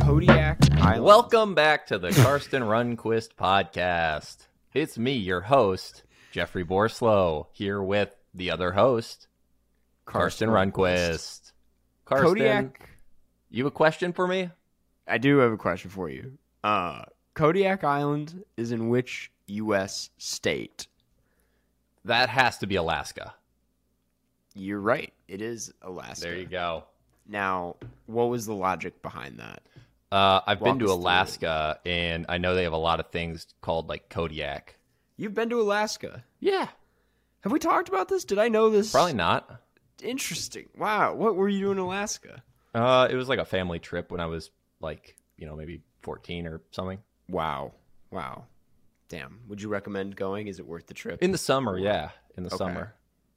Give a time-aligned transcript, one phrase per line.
[0.00, 0.60] Kodiak
[1.00, 4.46] Welcome back to the Karsten Runquist podcast.
[4.74, 9.26] It's me, your host, Jeffrey Borslow, here with the other host,
[10.12, 11.52] Karsten, Runquist.
[12.04, 12.88] Karsten, Kodiak.
[13.50, 14.50] you have a question for me?
[15.06, 16.32] I do have a question for you.
[16.64, 17.02] Uh,
[17.34, 20.10] Kodiak Island is in which U.S.
[20.18, 20.86] state?
[22.04, 23.34] That has to be Alaska.
[24.54, 25.12] You're right.
[25.28, 26.26] It is Alaska.
[26.26, 26.84] There you go.
[27.28, 29.62] Now, what was the logic behind that?
[30.10, 31.00] Uh, I've been to us through.
[31.00, 34.76] Alaska, and I know they have a lot of things called like Kodiak.
[35.16, 36.24] You've been to Alaska.
[36.40, 36.66] Yeah,
[37.42, 38.24] Have we talked about this?
[38.24, 38.90] Did I know this?
[38.90, 39.60] probably not.
[40.02, 40.68] Interesting.
[40.76, 41.14] Wow.
[41.14, 42.42] What were you doing in Alaska?
[42.74, 46.46] Uh, it was like a family trip when I was like, you know, maybe 14
[46.46, 46.98] or something.
[47.28, 47.72] Wow.
[48.10, 48.44] Wow.
[49.08, 49.40] Damn.
[49.48, 50.46] Would you recommend going?
[50.48, 51.22] Is it worth the trip?
[51.22, 52.56] In the summer, yeah, in the Okay.
[52.58, 52.94] summer.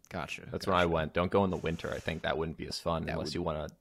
[0.10, 0.42] gotcha.
[0.52, 0.72] That's gotcha.
[0.72, 1.14] when I went.
[1.14, 1.92] Don't go in the winter.
[1.92, 3.76] I think that wouldn't be as fun That unless would- you want to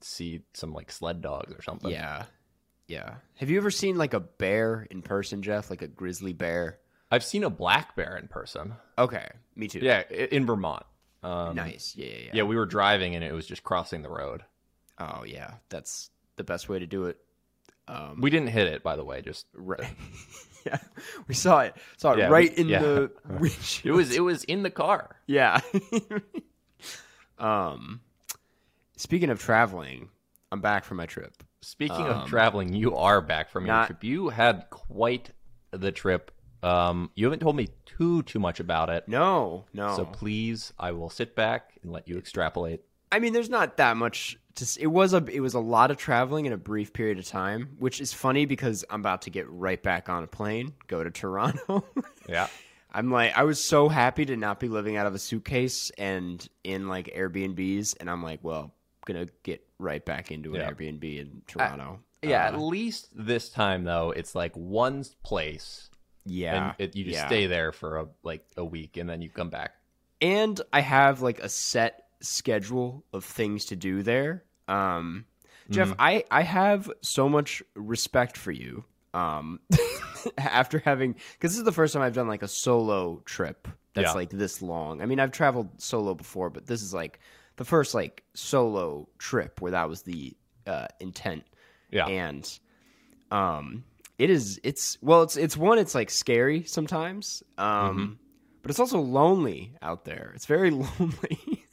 [0.00, 1.90] see some like sled dogs or something.
[1.90, 2.24] Yeah.
[2.88, 3.16] Yeah.
[3.34, 5.68] Have you ever seen like a bear in person, Jeff?
[5.70, 6.78] Like a grizzly bear?
[7.10, 8.74] I've seen a black bear in person.
[8.96, 9.28] Okay.
[9.54, 9.80] Me too.
[9.80, 10.84] Yeah, in Vermont.
[11.22, 11.94] Um, Nice.
[11.96, 12.42] Yeah, yeah, yeah.
[12.44, 14.42] We were driving and it was just crossing the road.
[14.98, 15.54] Oh, yeah.
[15.68, 17.18] That's the best way to do it.
[17.88, 19.22] Um, We didn't hit it, by the way.
[19.22, 19.80] Just right.
[20.66, 20.78] yeah.
[21.28, 21.74] We saw it.
[21.96, 22.80] Saw it Yeah, right we- in yeah.
[22.80, 23.10] the
[23.84, 25.16] it was it was in the car.
[25.26, 25.60] Yeah.
[27.38, 28.00] um,
[28.96, 30.08] speaking of traveling,
[30.52, 31.42] I'm back from my trip.
[31.60, 34.04] Speaking Um, of traveling, you are back from your trip.
[34.04, 35.30] You had quite
[35.70, 36.30] the trip.
[36.66, 39.06] Um, you haven't told me too too much about it.
[39.08, 39.96] No, no.
[39.96, 42.80] So please, I will sit back and let you extrapolate.
[43.12, 44.38] I mean, there's not that much.
[44.56, 47.26] To, it was a it was a lot of traveling in a brief period of
[47.26, 51.02] time, which is funny because I'm about to get right back on a plane, go
[51.04, 51.84] to Toronto.
[52.28, 52.48] Yeah.
[52.92, 56.44] I'm like, I was so happy to not be living out of a suitcase and
[56.64, 58.74] in like Airbnbs, and I'm like, well,
[59.04, 60.70] gonna get right back into an Yeah.
[60.70, 62.00] Airbnb in Toronto.
[62.22, 65.90] Yeah, Uh, at least this time though, it's like one place,
[66.26, 66.66] yeah.
[66.66, 67.26] and it, you just yeah.
[67.26, 69.72] stay there for a like a week, and then you come back.
[70.20, 74.44] and I have like a set schedule of things to do there.
[74.68, 75.24] Um,
[75.70, 76.00] Jeff, Mm-hmm.
[76.00, 78.84] I I have so much respect for you.
[79.14, 79.60] Um,
[80.38, 84.08] after having because this is the first time I've done like a solo trip that's
[84.08, 84.12] Yeah.
[84.12, 85.00] like this long.
[85.00, 87.20] I mean, I've traveled solo before, but this is like
[87.56, 90.36] the first like solo trip where that was the
[90.66, 91.44] uh, intent
[91.90, 92.58] Yeah, and
[93.30, 93.84] um
[94.18, 98.12] it is it's well it's it's one it's like scary sometimes um Mm-hmm.
[98.62, 101.64] but it's also lonely out there it's very lonely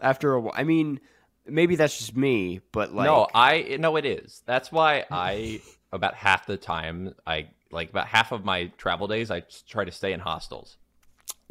[0.00, 1.00] after a while i mean
[1.46, 4.42] maybe that's just me but like no, I no, it is.
[4.46, 9.30] That's why I about half the time I like about half of my travel days
[9.30, 10.76] I try to stay in hostels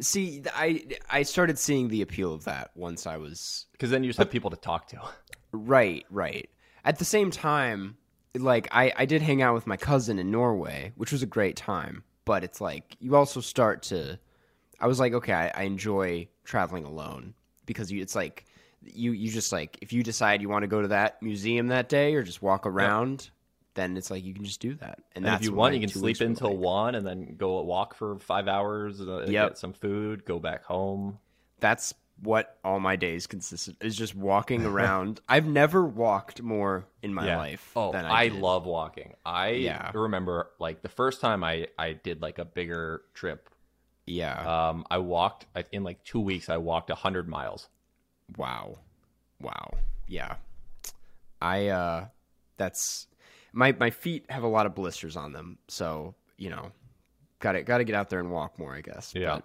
[0.00, 4.08] see i i started seeing the appeal of that once i was because then you
[4.08, 5.00] just have people to talk to.
[5.50, 6.48] Right, right.
[6.84, 7.96] At the same time,
[8.34, 11.56] like I, I did hang out with my cousin in Norway, which was a great
[11.56, 12.04] time.
[12.24, 14.18] But it's like you also start to.
[14.80, 17.34] I was like, okay, I, I enjoy traveling alone
[17.66, 18.44] because you, it's like
[18.82, 21.88] you you just like if you decide you want to go to that museum that
[21.88, 23.30] day or just walk around,
[23.74, 24.98] then it's like you can just do that.
[25.14, 26.58] And, And that's if you want, you can sleep until like.
[26.58, 29.50] one, and then go walk for five hours, uh, Yep.
[29.50, 31.18] get some food, go back home.
[31.60, 35.20] That's what all my days consisted is just walking around.
[35.28, 37.70] I've never walked more in my life.
[37.76, 39.14] Oh, than I, I, love walking.
[39.24, 39.90] I Yeah.
[39.94, 43.48] remember like the first time I I did like a bigger trip.
[44.06, 44.68] Yeah.
[44.70, 46.48] Um, I walked in like two weeks.
[46.48, 47.68] I walked a hundred miles.
[48.36, 48.78] Wow.
[49.40, 49.74] Wow.
[50.08, 50.36] Yeah.
[51.40, 52.06] I uh
[52.56, 53.06] that's
[53.52, 56.72] my my feet have a lot of blisters on them, so, you know,
[57.38, 59.14] got to got to get out there and walk more, I guess.
[59.14, 59.40] Yeah.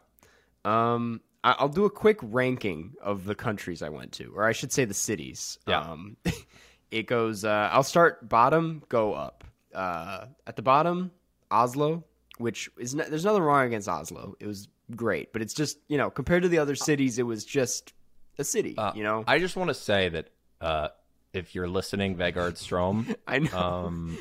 [0.63, 4.53] But, um I'll do a quick ranking of the countries I went to, or I
[4.53, 5.57] should say the cities.
[5.67, 5.79] Yeah.
[5.81, 6.17] Um
[6.91, 9.43] it goes uh I'll start bottom, go up.
[9.73, 11.11] Uh at the bottom,
[11.51, 12.03] Oslo,
[12.37, 14.35] which is no, there's nothing wrong against Oslo.
[14.39, 17.43] It was great, but it's just, you know, compared to the other cities, it was
[17.45, 17.93] just
[18.37, 19.23] a city, Uh, you know.
[19.27, 20.29] I just want to say that
[20.61, 20.89] uh,
[21.33, 23.57] if you're listening, Vegard Strom, I know.
[23.57, 24.17] um,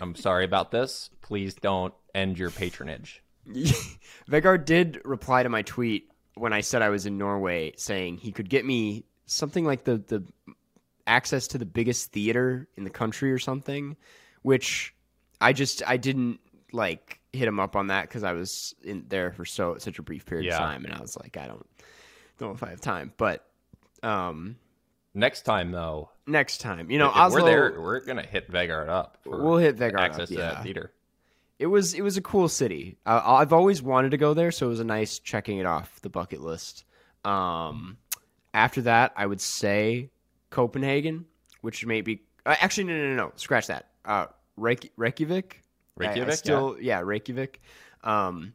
[0.00, 1.10] I'm sorry about this.
[1.22, 3.22] Please don't end your patronage.
[4.30, 6.09] Vegard did reply to my tweet
[6.40, 9.98] when I said I was in Norway, saying he could get me something like the
[9.98, 10.24] the
[11.06, 13.96] access to the biggest theater in the country or something,
[14.42, 14.94] which
[15.40, 16.40] I just I didn't
[16.72, 20.02] like hit him up on that because I was in there for so such a
[20.02, 20.54] brief period Yeah.
[20.54, 21.66] of time, and I was like, I don't
[22.38, 23.46] don't know if I have time, but
[24.02, 24.56] Um,
[25.12, 27.40] Next time though, next time, you know, if Oslo.
[27.42, 29.18] we're there, we're gonna hit Vegard up.
[29.26, 30.92] We'll hit Vegard access up, to that theater.
[31.60, 32.96] It was it was a cool city.
[33.04, 36.00] Uh, I've always wanted to go there, so it was a nice checking it off
[36.00, 36.84] the bucket list.
[37.24, 37.98] Um,
[38.54, 40.08] after that, I would say
[40.48, 41.26] Copenhagen,
[41.60, 43.90] which may be uh, actually no no no no scratch that.
[44.06, 44.26] Uh,
[44.58, 45.62] Reykj- Reykjavik.
[46.00, 47.00] I- I Reykjavik, still yeah.
[47.00, 47.60] Reykjavik.
[48.02, 48.54] Um,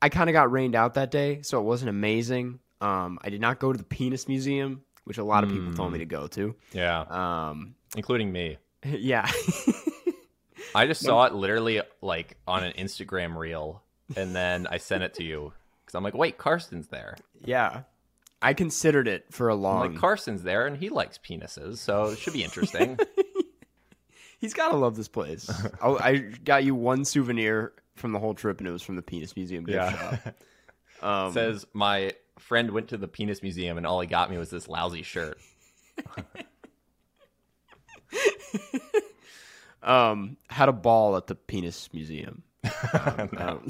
[0.00, 2.60] I kind of got rained out that day, so it wasn't amazing.
[2.80, 5.92] Um, I did not go to the Penis Museum, which a lot of people told
[5.92, 6.54] me to go to.
[6.72, 8.56] Yeah, Um, including me.
[8.86, 9.28] yeah.
[10.74, 13.82] I just saw it literally like on an Instagram reel,
[14.16, 15.52] and then I sent it to you
[15.84, 17.16] because I'm like, wait, Karsten's there.
[17.44, 17.82] Yeah.
[18.40, 19.80] I considered it for a I'm long.
[19.92, 22.98] like, Karsten's there, and he likes penises, so it should be interesting.
[24.40, 25.50] He's got to love this place.
[25.82, 29.02] I, I got you one souvenir from the whole trip, and it was from the
[29.02, 29.90] Penis Museum gift Yeah.
[30.20, 30.34] shop.
[31.00, 34.50] Um, Says my friend went to the penis museum, and all he got me was
[34.50, 35.38] this lousy shirt.
[39.82, 42.42] Um, had a ball at the Penis Museum.
[43.38, 43.68] Um,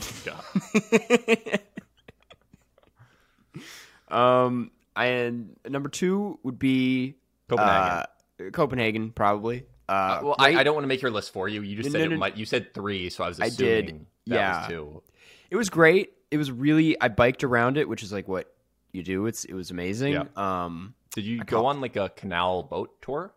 [4.08, 7.14] um, and number two would be
[7.48, 8.06] Copenhagen.
[8.40, 9.64] uh, Copenhagen, probably.
[9.88, 11.62] Uh, well, I, I don't want to make your list for you.
[11.62, 12.36] You just No, said no, it might.
[12.36, 14.58] You said three, so I was assuming I did, that yeah.
[14.60, 15.02] was two.
[15.50, 16.12] it was great.
[16.30, 17.00] It was really.
[17.00, 18.52] I biked around it, which is like what
[18.92, 19.26] you do.
[19.26, 20.12] It's it was amazing.
[20.12, 20.24] Yeah.
[20.36, 23.32] Um, Did you I go on like a canal boat tour?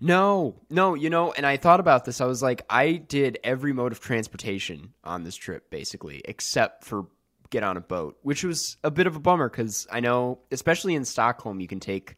[0.00, 2.20] No, no, you know, and I thought about this.
[2.20, 7.06] I was like, I did every mode of transportation on this trip, basically, except for
[7.50, 10.94] get on a boat, which was a bit of a bummer because I know, especially
[10.94, 12.16] in Stockholm, you can take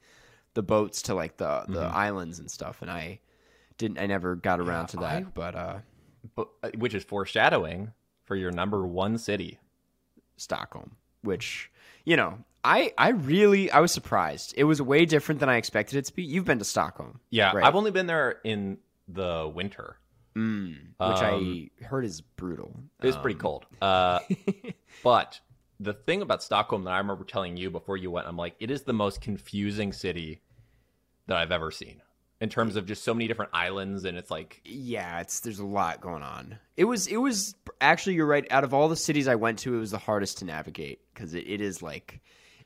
[0.55, 3.21] the boats to like the the islands and stuff, and I
[3.79, 3.99] didn't.
[3.99, 5.79] I never got around to that, I- but uh,
[6.35, 7.93] But, uh, which is foreshadowing
[8.25, 9.59] for your number one city.
[10.37, 11.71] Stockholm, which
[12.05, 14.55] you know, I I really I was surprised.
[14.57, 16.23] It was way different than I expected it to be.
[16.23, 17.65] You've been to Stockholm, Yeah, Right.
[17.65, 18.79] I've only been there in
[19.09, 19.97] the winter.
[20.37, 22.77] mm, which Um, I heard is brutal.
[23.03, 23.67] It was pretty Um, cold.
[23.81, 24.21] Uh,
[25.03, 25.41] but
[25.79, 28.71] the thing about Stockholm that I remember telling you before you went, I'm like, it
[28.71, 30.43] is the most confusing city
[31.27, 32.03] that I've ever seen
[32.41, 35.65] in terms of just so many different islands, and it's like, yeah it's there's a
[35.67, 39.29] lot going on it was it was actually you're right out of all the cities
[39.29, 42.21] i went to it was the hardest to navigate because it, it is like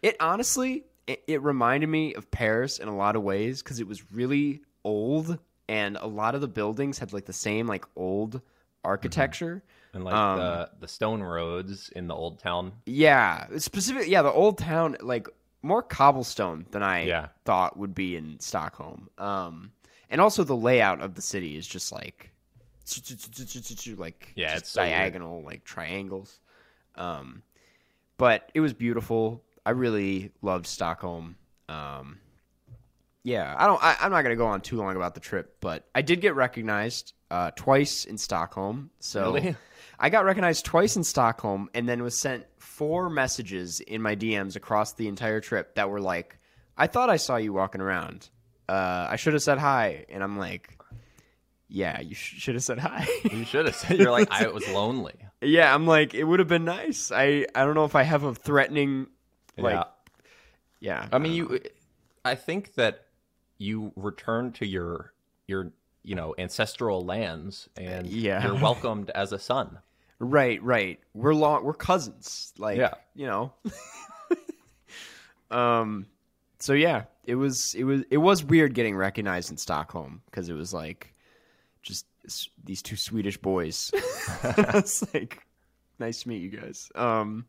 [0.05, 3.87] it honestly it, it reminded me of paris in a lot of ways because it
[3.87, 8.41] was really old and a lot of the buildings had like the same like old
[8.85, 9.63] architecture.
[9.95, 12.73] And like Um, the the stone roads in the old town.
[12.87, 15.29] yeah specific yeah the old town like
[15.63, 17.29] more cobblestone than i Yeah.
[17.45, 19.09] thought would be in stockholm.
[19.19, 19.73] Um
[20.11, 22.31] and also the layout of the city is just like
[23.97, 26.41] like Yeah, it's so diagonal like triangles.
[26.97, 27.43] Um
[28.19, 31.37] but it was beautiful i really loved stockholm
[31.69, 32.19] um
[33.23, 35.87] yeah i don't I, i'm not gonna go on too long about the trip but
[35.95, 39.57] i did get recognized uh twice in stockholm so Really?
[39.99, 44.57] I got recognized twice in Stockholm and then was sent four messages in my DMs
[44.57, 46.37] across the entire trip that were like,
[46.77, 48.29] I thought I saw you walking around.
[48.69, 50.05] Uh, I should have said hi.
[50.09, 50.77] And I'm like,
[51.69, 53.07] yeah, you sh- should have said hi.
[53.23, 55.15] You should have said you're like I was lonely.
[55.41, 57.13] yeah, I'm like, it would have been nice.
[57.13, 59.07] I, I don't know if I have a threatening,
[59.57, 59.75] like,
[60.81, 61.03] yeah.
[61.03, 61.09] yeah.
[61.13, 61.61] I mean, you.
[62.25, 63.07] I think that
[63.59, 65.13] you return to your
[65.47, 68.43] your you know ancestral lands, and Yeah.
[68.47, 69.79] you're welcomed as a son.
[70.19, 71.01] Right, right.
[71.13, 71.65] We're long.
[71.65, 72.53] We're cousins.
[72.59, 72.95] Like, Yeah.
[73.15, 73.53] you know.
[75.51, 76.07] um.
[76.61, 80.55] So yeah, it was it was it was weird getting recognized in Stockholm because it
[80.55, 81.13] was like
[81.83, 82.07] just
[82.65, 83.91] these two Swedish boys.
[84.43, 85.45] it's like
[85.99, 86.91] nice to meet you guys.
[86.95, 87.45] Um,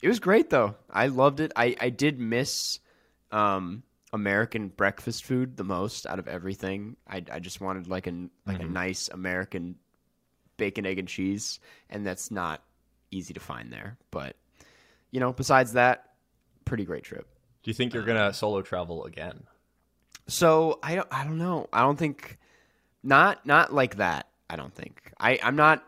[0.00, 0.76] it was great though.
[0.90, 1.52] I loved it.
[1.56, 2.80] I I did miss
[3.30, 6.96] um American breakfast food the most out of everything.
[7.06, 9.76] I I just wanted like a like a nice American
[10.56, 12.62] bacon, egg, and cheese, and that's not
[13.10, 13.96] easy to find there.
[14.10, 14.36] But
[15.10, 16.10] you know, besides that,
[16.64, 17.26] pretty great trip.
[17.62, 19.44] Do you think you're gonna solo travel again?
[20.26, 21.68] So I don't I don't know.
[21.72, 22.38] I don't think
[23.02, 24.28] not not like that.
[24.50, 25.12] I don't think.
[25.18, 25.84] I I'm not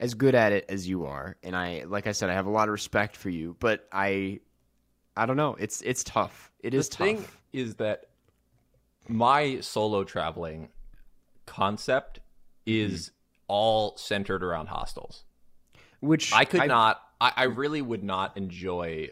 [0.00, 2.50] as good at it as you are, and I like I said I have a
[2.50, 4.40] lot of respect for you, but I
[5.16, 5.56] I don't know.
[5.58, 6.50] It's it's tough.
[6.60, 7.06] It is the tough.
[7.06, 8.06] thing is that
[9.08, 10.68] my solo traveling
[11.46, 12.20] concept
[12.66, 13.14] is mm-hmm.
[13.48, 15.24] all centered around hostels.
[16.00, 17.00] Which I could not.
[17.20, 19.10] I, I really would not enjoy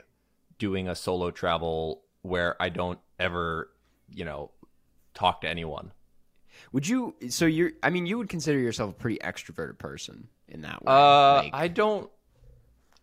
[0.58, 3.70] doing a solo travel where I don't ever,
[4.10, 4.50] you know,
[5.14, 5.92] talk to anyone.
[6.72, 7.14] Would you?
[7.28, 7.72] So you're.
[7.82, 10.92] I mean, you would consider yourself a pretty extroverted person in that way.
[10.92, 12.10] Uh, Like- I don't.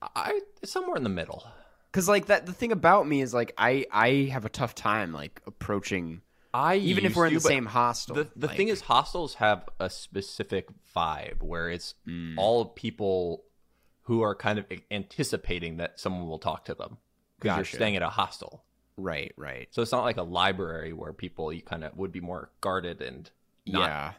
[0.01, 1.45] I it's somewhere in the middle.
[1.91, 5.11] Cause like that, the thing about me is like I I have a tough time
[5.11, 6.21] like approaching
[6.53, 8.15] I even if we're in to, the same hostel.
[8.15, 12.35] The the thing is, hostels have a specific vibe where it's Mm.
[12.37, 13.43] all people
[14.03, 16.97] who are kind of anticipating that someone will talk to them
[17.39, 18.63] because you're staying at a hostel.
[18.97, 22.19] right, right, So it's not like a library where people you kind of would be
[22.19, 23.29] more guarded and
[23.71, 24.13] yeah,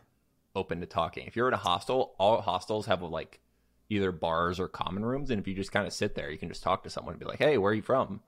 [0.55, 1.27] open to talking.
[1.27, 3.41] If you're in a hostel, all hostels have like
[3.89, 6.49] either bars or common rooms, and if you just kind of sit there, you can
[6.49, 8.21] just talk to someone and be like, "Hey, where are you from?"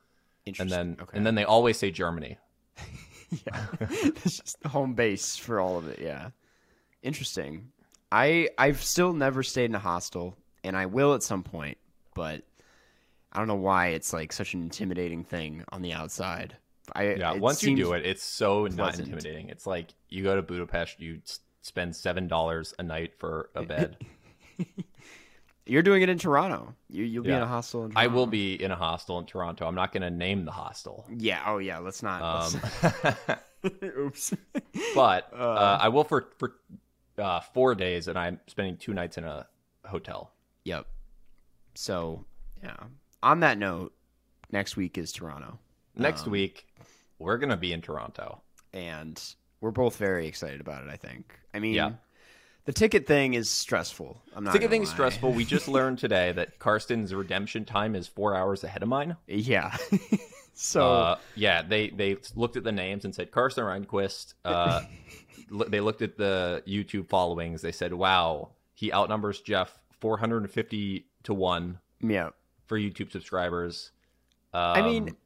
[0.58, 1.16] And then okay.
[1.16, 2.38] and then they always say Germany.
[3.46, 6.00] yeah, it's just the home base for all of it.
[6.00, 6.30] Yeah,
[7.02, 7.68] interesting.
[8.10, 11.78] I I've still never stayed in a hostel, and I will at some point,
[12.14, 12.42] but
[13.32, 16.56] I don't know why it's like such an intimidating thing on the outside.
[16.94, 19.48] I Yeah, once you do it, it's so not intimidating.
[19.48, 21.20] It's like you go to Budapest, you
[21.62, 23.96] spend seven dollars a night for a bed.
[25.66, 26.74] you're doing it in Toronto.
[26.90, 27.84] You you'll be in a hostel.
[27.84, 29.66] In I will be in a hostel in Toronto.
[29.66, 31.42] I'm not going to name the hostel, Yeah.
[31.46, 31.78] Oh yeah.
[31.78, 32.22] Let's not.
[32.22, 33.42] um, let's-
[33.84, 34.34] Oops.
[34.94, 36.54] but uh, I will for for
[37.16, 39.46] uh, four days, and I'm spending two nights in a
[39.84, 40.32] hotel.
[40.64, 40.86] Yep.
[41.74, 42.24] So
[42.62, 42.76] yeah.
[43.22, 43.92] On that note,
[44.50, 45.60] next week is Toronto,
[45.96, 46.66] Next Um, week,
[47.18, 48.42] we're going to be in Toronto.
[48.72, 49.22] and
[49.60, 50.90] we're both very excited about it.
[50.90, 51.38] I think.
[51.54, 51.92] I mean, Yeah.
[52.64, 54.20] the ticket thing is stressful.
[54.34, 54.52] I'm not.
[54.52, 55.32] Ticket gonna thing's stressful.
[55.32, 59.16] We just learned today that Karsten's redemption time is four hours ahead of mine.
[59.26, 59.76] Yeah.
[60.54, 64.34] so uh, yeah, they they looked at the names and said Carson Reinquist.
[64.44, 64.82] Uh,
[65.68, 67.60] they looked at the YouTube followings.
[67.62, 72.30] They said, "Wow, he outnumbers Jeff 450 to one yeah.
[72.66, 73.92] for YouTube subscribers."
[74.54, 75.16] Um, I mean,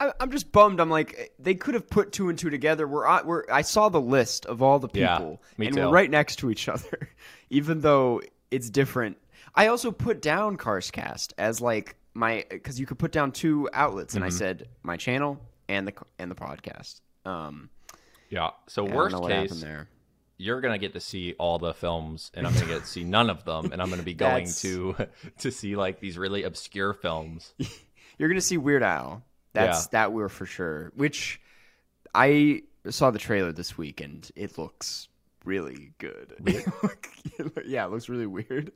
[0.00, 0.80] I, I'm just bummed.
[0.80, 2.86] I'm like, they could have put two and two together.
[2.86, 5.82] We're, we're I saw the list of all the Yeah, people, me and too.
[5.82, 7.10] we're right next to each other,
[7.50, 9.16] even though it's different.
[9.54, 14.14] I also put down Carscast as like my because you could put down two outlets,
[14.14, 14.36] and I Mm-hmm.
[14.36, 17.00] said my channel and the and the podcast.
[17.24, 17.70] Um,
[18.30, 18.50] yeah.
[18.68, 19.88] So I worst case, there.
[20.36, 23.30] you're gonna get to see all the films, and I'm gonna get to see none
[23.30, 24.94] of them, and I'm gonna be going to
[25.38, 27.52] to see like these really obscure films.
[28.18, 29.24] You're gonna see Weird Al.
[29.52, 29.88] That's Yeah.
[29.92, 30.92] that we're for sure.
[30.96, 31.40] Which
[32.14, 35.08] I saw the trailer this week and it looks
[35.44, 36.34] really good.
[37.66, 38.72] yeah, it looks really weird.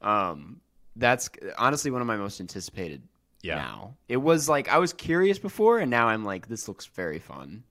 [0.00, 0.60] Um,
[0.96, 3.02] that's honestly one of my most anticipated.
[3.42, 3.56] Yeah.
[3.56, 7.18] Now it was like I was curious before, and now I'm like, this looks very
[7.18, 7.64] fun.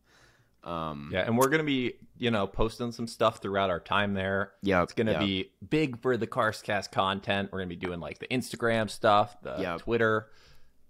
[0.63, 4.51] Um, Yeah, and we're gonna be, you know, posting some stuff throughout our time there.
[4.61, 5.19] yeah, It's gonna yeah.
[5.19, 7.49] be big for the Carscast content.
[7.51, 9.77] We're gonna be doing like the Instagram stuff, the Yeah.
[9.77, 10.27] Twitter.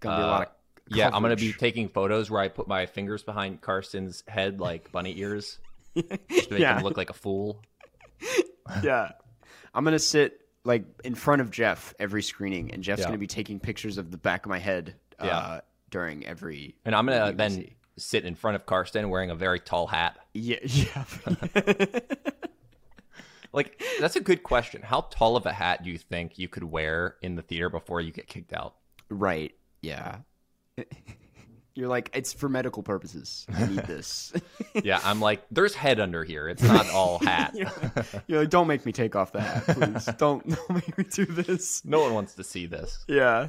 [0.00, 0.48] gonna be a lot of
[0.90, 4.90] Yeah, I'm gonna be taking photos where I put my fingers behind Karsten's head like
[4.92, 5.58] bunny ears
[5.96, 6.02] to
[6.50, 7.62] make yeah, him look like a fool.
[8.82, 9.12] yeah.
[9.72, 13.06] I'm gonna sit like in front of Jeff every screening, and Jeff's Yeah.
[13.06, 15.60] gonna be taking pictures of the back of my head uh, Yeah.
[15.90, 16.74] during every.
[16.84, 17.76] And I'm gonna then see.
[17.96, 20.18] sit in front of Karsten wearing a very tall hat.
[20.34, 21.04] Yeah, yeah.
[23.52, 24.80] Like that's a good question.
[24.82, 28.00] How tall of a hat do you think you could wear in the theater before
[28.00, 28.74] you get kicked out?
[29.08, 29.52] right.
[29.82, 30.18] Yeah.
[31.76, 33.46] You're like, it's for medical purposes.
[33.54, 34.32] I need this.
[34.82, 36.48] Yeah, I'm like, there's head under here.
[36.48, 37.54] It's not all hat.
[37.54, 40.04] You're like, you're like, don't make me take off the hat, please.
[40.18, 41.84] don't, don't make me do this.
[41.84, 43.04] no one wants to see this.
[43.08, 43.48] Yeah.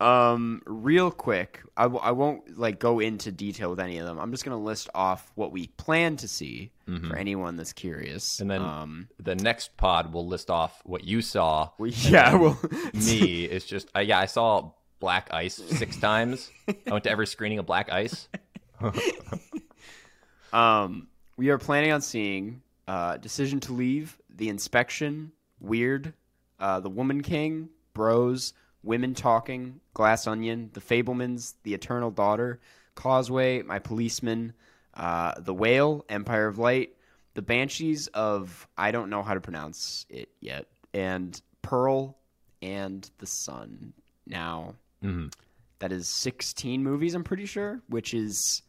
[0.00, 4.18] Um, real quick, I, w- I won't like go into detail with any of them.
[4.18, 6.72] I'm just gonna list off what we plan to see
[7.08, 8.34] for anyone that's curious.
[8.34, 8.42] Mm-hmm.
[8.42, 11.70] And then um, the next pod will list off what you saw.
[11.78, 12.60] we, yeah, well,
[12.92, 14.72] Me is just, uh, yeah, I saw
[15.04, 16.50] Black Ice six times.
[16.66, 18.26] I went to every screening of Black Ice.
[20.54, 26.14] Um, we are planning on seeing uh, Decision to Leave, The Inspection, Weird,
[26.60, 28.52] uh, The Woman King, Bros,
[28.84, 32.60] Women Talking, Glass Onion, The Fabelmans, The Eternal Daughter,
[32.94, 34.52] Causeway, My Policeman,
[34.94, 36.90] uh, The Whale, Empire of Light,
[37.34, 42.16] The Banshees of I don't know how to pronounce it yet, and Pearl
[42.62, 43.92] and The Sun.
[44.24, 45.32] Now, Mhm.
[45.80, 48.62] that is 16 movies, I'm pretty sure, which is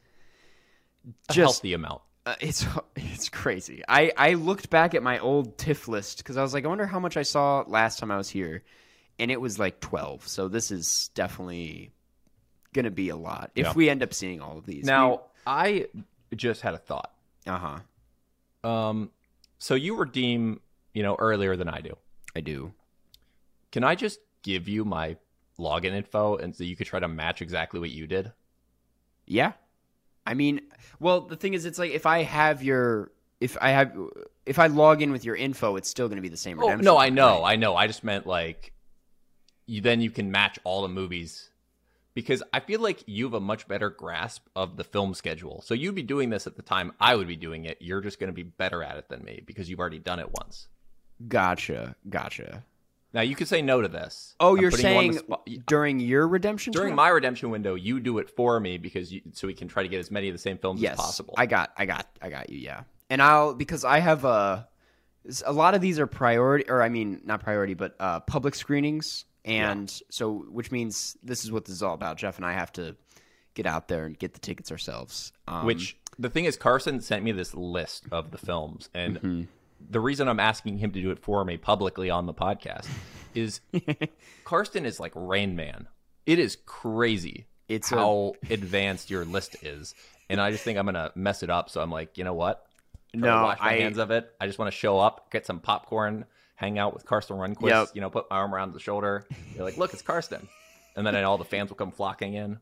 [1.30, 2.01] A just healthy amount.
[2.25, 2.65] uh, it's
[2.96, 3.84] it's crazy.
[3.88, 6.86] I I looked back at my old TIFF list because I was like, I wonder
[6.88, 8.63] how much I saw last time I was here,
[9.20, 10.27] and it was like twelve.
[10.27, 11.92] So this is definitely
[12.74, 13.74] gonna be a lot if Yeah.
[13.74, 14.84] we end up seeing all of these.
[14.86, 15.88] Now, I
[16.36, 17.13] just had a thought.
[17.48, 17.80] uh
[18.63, 19.12] huh, Um,
[19.60, 20.60] so you redeem,
[20.94, 21.96] you know, earlier than I do.
[22.36, 22.74] I do.
[23.72, 25.15] Can I just give you my
[25.60, 28.32] login info and so you could try to match exactly what you did?
[29.26, 29.54] Yeah,
[30.26, 30.62] I mean,
[31.00, 33.96] well, the thing is, it's like if I have your if I have
[34.46, 36.62] if I log in with your info, it's still gonna be the same.
[36.62, 37.54] Oh, no, I know, right?
[37.54, 37.76] I know.
[37.76, 38.74] I just meant like
[39.68, 41.50] you then you can match all the movies
[42.14, 45.62] because I feel like you have a much better grasp of the film schedule.
[45.62, 47.78] So you'd be doing this at the time I would be doing it.
[47.82, 50.32] You're just going to be better at it than me because you've already done it
[50.32, 50.70] once.
[51.28, 52.64] Gotcha, gotcha.
[53.15, 54.36] Now you could say no to this.
[54.41, 58.17] Oh, I'm you're putting you saying during your redemption during my redemption window, you do
[58.17, 60.39] it for me because you, so we can try to get as many of the
[60.39, 61.34] same films yes, as possible.
[61.38, 62.60] I got, I got, I got you.
[62.60, 64.67] Yeah, and I'll because I have a
[65.45, 69.24] a lot of these are priority, or I mean not priority, but uh, public screenings,
[69.45, 72.17] and so which means this is what this is all about.
[72.17, 72.98] Jeff and I have to
[73.53, 75.31] get out there and get the tickets ourselves.
[75.48, 79.41] Um, Which the thing is, Karsten sent me this list of the films, and Mm-hmm.
[79.89, 82.88] The reason I'm asking him to do it for me publicly on the podcast
[83.36, 83.62] is
[84.44, 85.88] Karsten is like Rain Man.
[86.25, 87.46] It is crazy.
[87.68, 89.94] It's a- how advanced your list is,
[90.30, 91.70] and I just think I'm gonna mess it up.
[91.70, 92.65] So I'm like, you know what?
[93.18, 94.32] Try No, wash my I- hands of it.
[94.39, 96.25] I just want to show up, get some popcorn,
[96.56, 97.70] hang out with Karsten Runquist.
[97.70, 97.88] Yep.
[97.94, 99.25] You know, put my arm around the shoulder.
[99.56, 100.48] You're like, look, it's Karsten,
[100.96, 102.60] and then all the fans will come flocking in.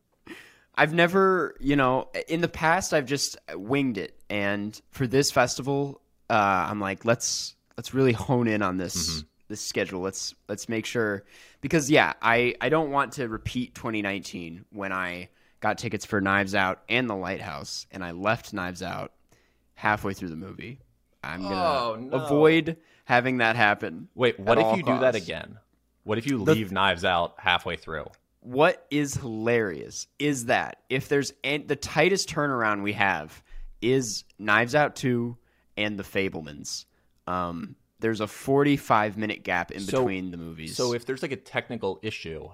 [0.75, 6.01] I've never, you know, in the past I've just winged it, and for this festival,
[6.33, 10.01] uh, I'm like, let's let's really hone in on this this schedule.
[10.01, 11.23] Let's let's make sure
[11.61, 16.55] because yeah, I I don't want to repeat 2019 when I got tickets for Knives
[16.55, 19.11] Out and The Lighthouse, and I left Knives Out
[19.75, 20.79] halfway through the movie.
[21.23, 22.17] I'm gonna Oh, no.
[22.17, 24.07] avoid having that happen.
[24.15, 25.57] Wait, what if all you do that again?
[26.03, 28.05] What if you leave Knives Out halfway through?
[28.45, 33.41] what is hilarious is that if there's an, the tightest turnaround we have
[33.81, 35.37] is Knives Out 2
[35.77, 36.85] and The Fabelmans.
[37.27, 40.75] Um, there's a 45 minute gap in So- between the movies.
[40.75, 42.49] So if there's like a technical issue,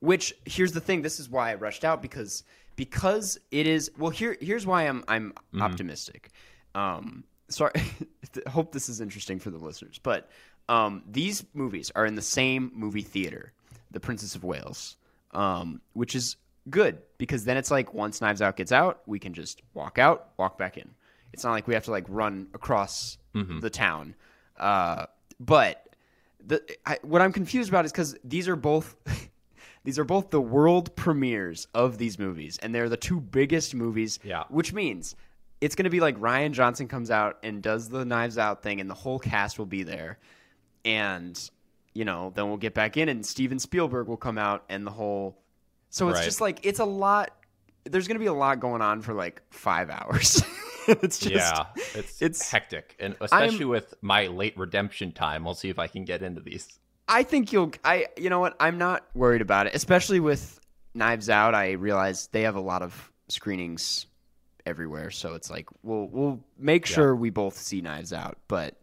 [0.00, 1.00] Which here's the thing.
[1.02, 2.44] This is why I rushed out because
[2.76, 4.10] because it is well.
[4.10, 6.30] Here here's why I'm I'm optimistic.
[6.74, 7.72] Um, sorry.
[8.48, 10.28] hope this is interesting for the listeners, but
[10.68, 13.52] um, these movies are in the same movie theater,
[13.92, 14.96] The Princess of Wales,
[15.32, 16.36] um, which is
[16.68, 20.30] good because then it's like once Knives Out gets out, we can just walk out,
[20.36, 20.90] walk back in.
[21.34, 23.18] It's not like we have to like run across
[23.60, 24.14] the town.
[24.56, 25.04] Uh,
[25.38, 25.86] but
[26.46, 28.96] the I, what I'm confused about is because these are both
[29.84, 34.18] these are both the world premieres of these movies, and they're the two biggest movies.
[34.24, 34.44] Yeah.
[34.48, 35.14] which means
[35.60, 38.80] it's going to be like Rian Johnson comes out and does the Knives Out thing,
[38.80, 40.18] and the whole cast will be there,
[40.84, 41.50] and
[41.94, 44.90] you know then we'll get back in, and Steven Spielberg will come out, and the
[44.90, 45.38] whole.
[45.90, 46.24] So it's Right.
[46.24, 47.30] just like it's a lot.
[47.84, 50.42] There's going to be a lot going on for like five hours.
[50.88, 55.44] it's just yeah, it's it's- hectic, and especially with my late redemption time.
[55.44, 56.78] We'll see if I can get into these.
[57.08, 57.72] I think you'll.
[57.84, 58.56] I you know what?
[58.60, 60.58] I'm not worried about it, especially with
[60.94, 61.54] Knives Out.
[61.54, 64.06] I realize they have a lot of screenings
[64.66, 68.38] everywhere, so it's like we'll we'll make sure we both see Knives Out.
[68.48, 68.80] But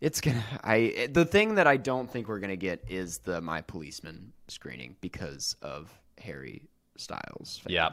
[0.00, 0.42] it's gonna.
[0.64, 4.96] I the thing that I don't think we're gonna get is the My Policeman screening
[5.00, 6.68] because of Harry
[7.00, 7.60] Styles.
[7.64, 7.66] Fans.
[7.68, 7.90] Yeah.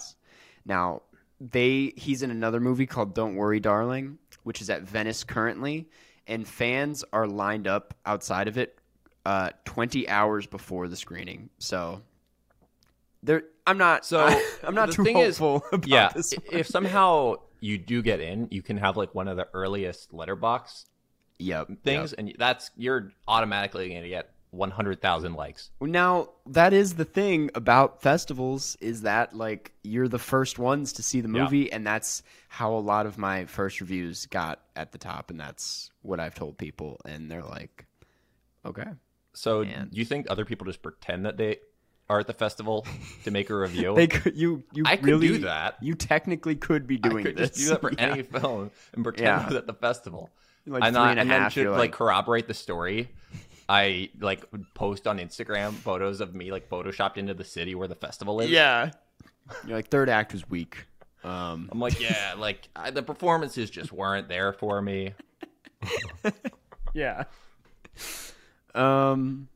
[0.65, 1.01] Now
[1.39, 5.87] they he's in another movie called Don't Worry, Darling, which is at Venice currently,
[6.27, 8.77] and fans are lined up outside of it
[9.25, 11.49] uh, 20 hours before the screening.
[11.59, 12.01] So
[13.23, 14.05] there, I'm not.
[14.05, 14.25] So
[14.63, 16.33] I'm not the too thing is- hopeful about yeah, this.
[16.33, 20.11] i- if somehow you do get in, you can have like one of the earliest
[20.11, 20.85] Letterboxd
[21.39, 21.69] Yep.
[21.83, 25.69] things, and that's you're automatically going to get 100,000 likes.
[25.79, 31.03] Now that is the thing about festivals is that like you're the first ones to
[31.03, 31.43] see the Yeah.
[31.43, 35.39] movie, and that's how a lot of my first reviews got at the top, and
[35.39, 37.85] that's what I've told people, and they're like,
[38.65, 38.85] okay.
[39.33, 39.89] So Man.
[39.91, 41.57] do you think other people just pretend that they
[42.09, 42.87] are at the festival
[43.25, 43.93] to make a review?
[43.95, 45.77] They could you you I could do that.
[45.81, 47.49] You technically could be I doing could this.
[47.51, 48.11] just do that for Yeah.
[48.13, 49.41] any film and pretend Yeah.
[49.43, 50.29] I was at the festival.
[50.65, 53.09] Like and, I- and a and half, to you're like, like- corroborate the story,
[53.69, 57.95] I like post on Instagram photos of me like photoshopped into the city where the
[57.95, 58.49] festival is.
[58.49, 58.91] Yeah.
[59.65, 60.85] You're like third act was weak.
[61.23, 65.13] Um, I'm like, yeah, like I, the performances just weren't there for me.
[66.93, 67.23] yeah.
[68.73, 69.49] Um.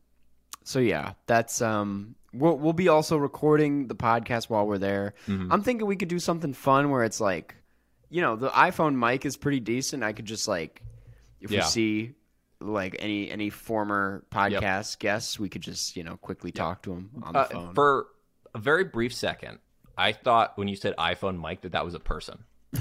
[0.64, 2.14] So yeah, that's um.
[2.34, 5.14] We'll we'll be also recording the podcast while we're there.
[5.26, 5.52] Mm-hmm.
[5.52, 7.54] I'm thinking we could do something fun where it's like,
[8.10, 10.02] you know, the iPhone mic is pretty decent.
[10.02, 10.82] I could just like,
[11.40, 12.14] if we see
[12.62, 17.10] like any any former podcast guests, we could just you know quickly talk to them
[17.22, 17.74] on the Uh, phone.
[17.74, 18.06] for
[18.54, 19.58] a very brief second,
[19.96, 22.44] I thought when you said iPhone Mike that that was a person.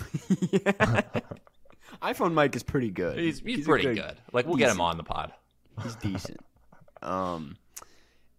[2.02, 3.18] iPhone Mike is pretty good.
[3.20, 4.18] He's, he's, a pretty good.
[4.32, 5.32] Like we'll get him on the pod.
[5.84, 6.40] He's decent.
[7.02, 7.58] um.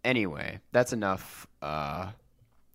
[0.05, 1.47] Anyway, that's enough.
[1.61, 2.11] Uh,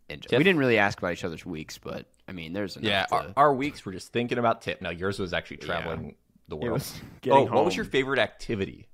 [0.08, 0.32] TIFF?
[0.32, 2.90] we didn't really ask about each other's weeks, but I mean, there's enough.
[2.90, 4.82] Yeah, to- our, our weeks were just thinking about TIFF.
[4.82, 6.16] Now yours was actually traveling
[6.48, 6.82] the world.
[6.82, 8.88] oh, getting what was your favorite activity?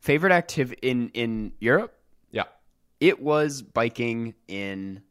[0.00, 1.94] favorite activity in in Europe?
[2.30, 2.44] Yeah.
[3.00, 5.02] it was biking in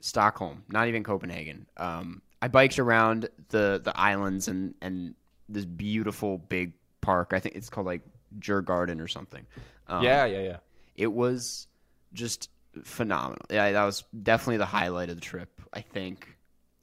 [0.00, 1.66] Stockholm, not even Copenhagen.
[1.76, 5.14] Um, I biked around the the islands and and
[5.48, 7.32] this beautiful big park.
[7.32, 8.02] I think it's called like
[8.38, 9.46] Djurgården or something.
[9.88, 10.56] Um, yeah, yeah, yeah.
[10.96, 11.66] it was
[12.12, 12.50] just
[12.82, 13.44] phenomenal.
[13.50, 15.60] Yeah, that was definitely the highlight of the trip.
[15.72, 16.28] I think.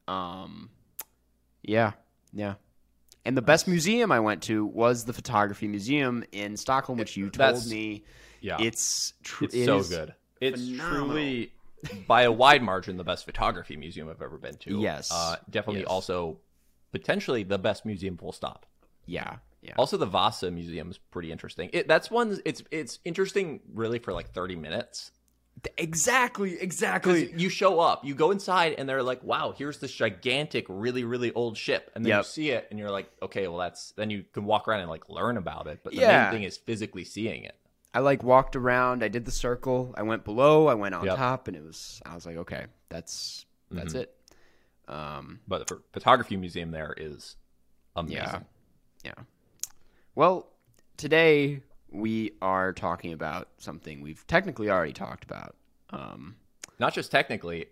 [0.08, 0.70] Um,
[1.64, 1.92] yeah,
[2.34, 2.56] yeah.
[3.26, 7.30] And the best museum I went to was the photography museum in Stockholm, which you
[7.30, 8.04] told me
[8.42, 8.58] Yeah.
[8.60, 10.14] it's tr- It's it so good.
[10.40, 11.08] It's phenomenal.
[11.08, 11.54] truly,
[12.08, 14.80] by a wide margin, the best photography museum I've ever been to.
[14.80, 15.12] Yes.
[15.12, 15.90] Uh, definitely Yes.
[15.90, 16.40] also
[16.92, 18.66] potentially the best museum full stop.
[19.06, 19.74] Yeah, yeah.
[19.78, 21.70] Also, the Vasa Museum is pretty interesting.
[21.74, 22.40] It, that's one.
[22.46, 25.12] It's it's interesting, really, for like thirty minutes.
[25.78, 27.32] Exactly, exactly.
[27.36, 31.32] you show up, you go inside, and they're like, "Wow, here's this gigantic, really, really
[31.34, 34.24] old ship," and then you see it, and you're like, "Okay, well, that's." Then you
[34.34, 35.82] can walk around and like learn about it.
[35.84, 36.24] But the Yeah.
[36.24, 37.56] main thing is physically seeing it.
[37.94, 39.04] I like walked around.
[39.04, 39.94] I did the circle.
[39.98, 40.68] I went below.
[40.68, 41.18] I went on Yep.
[41.18, 42.02] top, and it was.
[42.06, 44.00] I was like, okay, that's that's Mhm.
[44.02, 44.16] it.
[44.88, 47.36] Um, But the photography museum there is
[47.96, 48.16] amazing.
[48.18, 48.40] Yeah.
[49.04, 49.14] Yeah.
[50.16, 50.50] Well,
[50.98, 55.56] today we are talking about something we've technically already talked about.
[55.90, 56.36] Um,
[56.80, 57.66] Not just technically,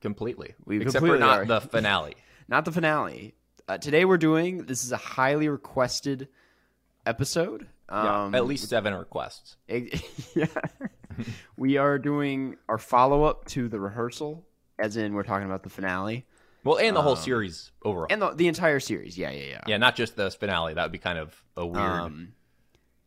[0.00, 0.54] completely.
[0.64, 2.14] We Except completely for not the finale.
[2.48, 3.34] not the finale.
[3.68, 6.28] Uh, today we're doing this is a highly requested
[7.06, 7.66] episode.
[7.90, 9.56] Yeah, Um, at least seven requests.
[9.68, 10.46] yeah.
[11.56, 14.46] we are doing our follow up to the rehearsal,
[14.78, 16.26] as in we're talking about the finale
[16.64, 18.06] Well, and the whole Um, series overall.
[18.10, 19.16] and the, the entire series.
[19.18, 19.60] Yeah, yeah, yeah.
[19.66, 20.74] yeah, not just the finale.
[20.74, 22.32] That would be kind of a weird Um,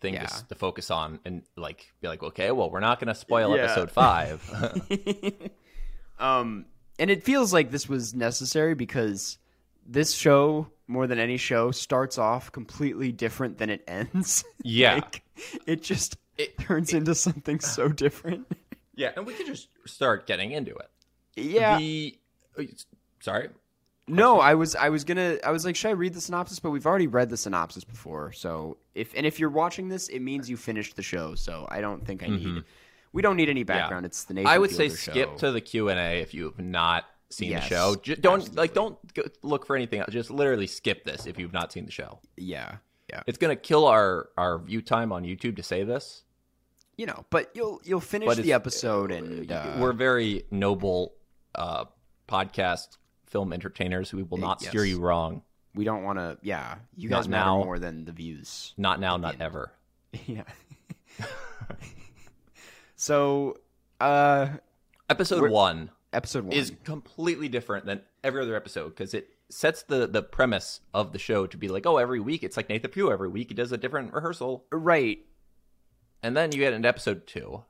[0.06, 0.26] thing yeah.
[0.28, 3.56] to, to focus on and like be like, okay, well, we're not going to spoil
[3.56, 3.64] Yeah.
[3.64, 4.40] episode five.
[6.20, 6.66] um,
[7.00, 9.38] and it feels like this was necessary because
[9.86, 14.44] this show, more than any show, starts off completely different than it ends.
[14.64, 14.96] Yeah.
[14.96, 15.24] Like,
[15.68, 18.48] it just It- turns into something so different.
[18.96, 20.90] yeah, and we could just start getting into it.
[21.36, 21.78] yeah.
[21.78, 22.18] The
[22.58, 22.64] uh,
[23.20, 23.50] sorry.
[24.08, 26.60] No, I was I was gonna I was like, should I read the synopsis?
[26.60, 28.32] But we've already read the synopsis before.
[28.34, 31.36] So if and if you're watching this, it means you finished the show.
[31.36, 32.64] So I don't think I need.
[33.14, 34.06] We don't need any background.
[34.06, 34.56] It's the Nathan Mm-hmm.
[34.56, 35.38] I would say skip show.
[35.38, 37.96] to the Q and A if you have not seen Yes, the show.
[37.96, 38.62] Just don't absolutely.
[38.62, 40.10] like don't go look for anything else.
[40.12, 42.20] Just literally skip this if you've not seen the show.
[42.38, 42.76] yeah
[43.10, 46.24] yeah It's gonna kill our our view time on YouTube to say this.
[46.98, 47.26] you know.
[47.32, 51.14] But you'll you'll finish the episode and uh, We're very noble
[51.56, 51.86] uh,
[52.28, 54.14] podcast film entertainers.
[54.14, 55.42] We will not steer you wrong.
[55.74, 56.38] we don't want to.
[56.42, 57.64] Yeah, you Not guys matter now.
[57.64, 58.74] more than the views.
[58.78, 59.72] Not now, not ever.
[60.26, 60.44] yeah.
[62.96, 63.58] so,
[64.00, 64.48] uh,
[65.10, 70.08] Episode one episode one is completely different than every other episode because it sets the
[70.08, 73.12] the premise of the show to be like, oh, every week it's like Nathan Pugh.
[73.12, 75.20] Every week he does a different rehearsal, right.
[76.24, 77.64] and then you get an episode two,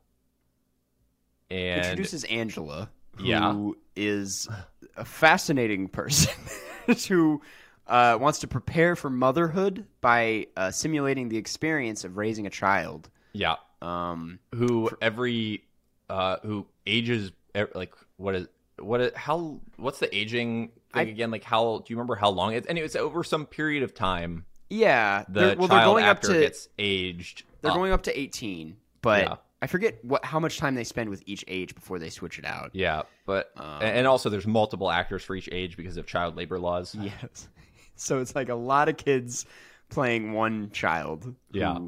[1.50, 3.70] and introduces Angela, who Yeah.
[3.96, 4.48] is
[4.96, 6.32] a fascinating person
[7.08, 7.40] who
[7.86, 13.08] uh, wants to prepare for motherhood by uh, simulating the experience of raising a child.
[13.32, 15.64] yeah, Um, who every
[16.08, 17.32] uh who ages
[17.74, 18.46] like what is
[18.78, 22.28] what is how what's the aging thing I- again like how do you remember how
[22.30, 25.94] long it's anyway it's over some period of time yeah, the they're, well, they're child
[25.94, 27.76] going up actor to gets aged they're up.
[27.76, 29.36] going up to eighteen, but Yeah.
[29.66, 32.44] I forget what how much time they spend with each age before they switch it
[32.44, 32.70] out.
[32.72, 36.60] yeah but Um, and also there's multiple actors for each age because of child labor
[36.60, 37.48] laws Yes.
[37.96, 39.44] So it's like a lot of kids
[39.88, 41.24] playing one child.
[41.24, 41.78] who- Yeah.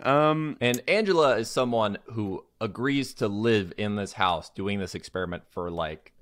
[0.00, 0.56] Um.
[0.60, 5.72] and angela is someone who agrees to live in this house doing this experiment for
[5.72, 6.12] like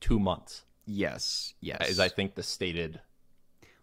[0.00, 1.54] two months Yes.
[1.62, 1.88] Yes.
[1.88, 3.00] is i think the stated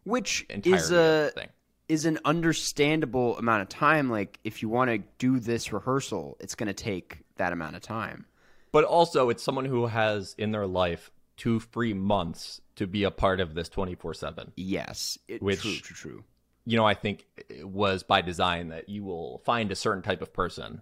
[0.03, 1.49] Which is a thing
[1.91, 4.09] is an understandable amount of time.
[4.09, 7.81] Like if you want to do this rehearsal, it's going to take that amount of
[7.81, 8.25] time.
[8.71, 13.11] But also, it's someone who has in their life two free months to be a
[13.11, 14.53] part of this 24 7.
[14.55, 15.17] Yes.
[15.27, 15.75] It, Which- true.
[15.79, 15.95] True.
[15.95, 16.23] True.
[16.65, 20.21] You know, I think it was by design that you will find a certain type
[20.21, 20.81] of person,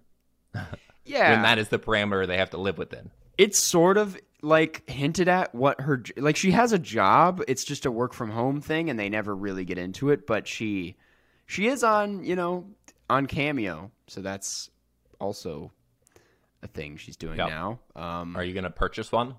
[1.06, 1.32] Yeah.
[1.32, 3.10] and that is the parameter they have to live within.
[3.38, 7.84] it's sort of like hinted at what her like she has a job it's just
[7.86, 10.96] a work from home thing and they never really get into it but she
[11.46, 12.66] she is on you know
[13.10, 14.70] on cameo so that's
[15.20, 15.70] also
[16.62, 17.48] a thing she's doing Yep.
[17.48, 19.34] now um Are you to purchase one?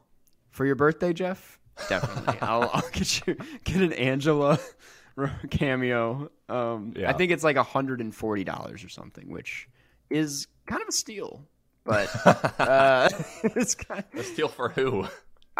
[0.51, 1.59] for your birthday jeff
[1.89, 4.59] definitely I'll, I'll get you get an angela
[5.49, 7.09] cameo um Yeah.
[7.09, 9.67] i think it's like a $140 or something which
[10.09, 11.43] is kind of a steal
[11.83, 12.09] but
[12.59, 13.09] uh
[13.43, 15.07] it's kind of, A steal for who?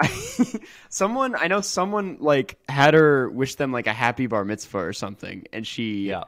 [0.90, 4.94] someone I know someone like had her wish them like a happy bar mitzvah or
[4.94, 6.24] something, and she Yeah.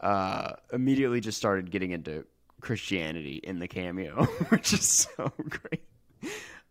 [0.00, 2.24] uh, immediately just started getting into
[2.60, 5.82] Christianity in the cameo, which is so great.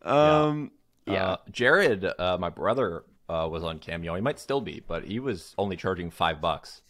[0.01, 0.71] Um,
[1.05, 4.15] yeah, Uh, Jared, uh, my brother, uh, was on Cameo.
[4.15, 6.81] He might still be, but he was only charging five bucks.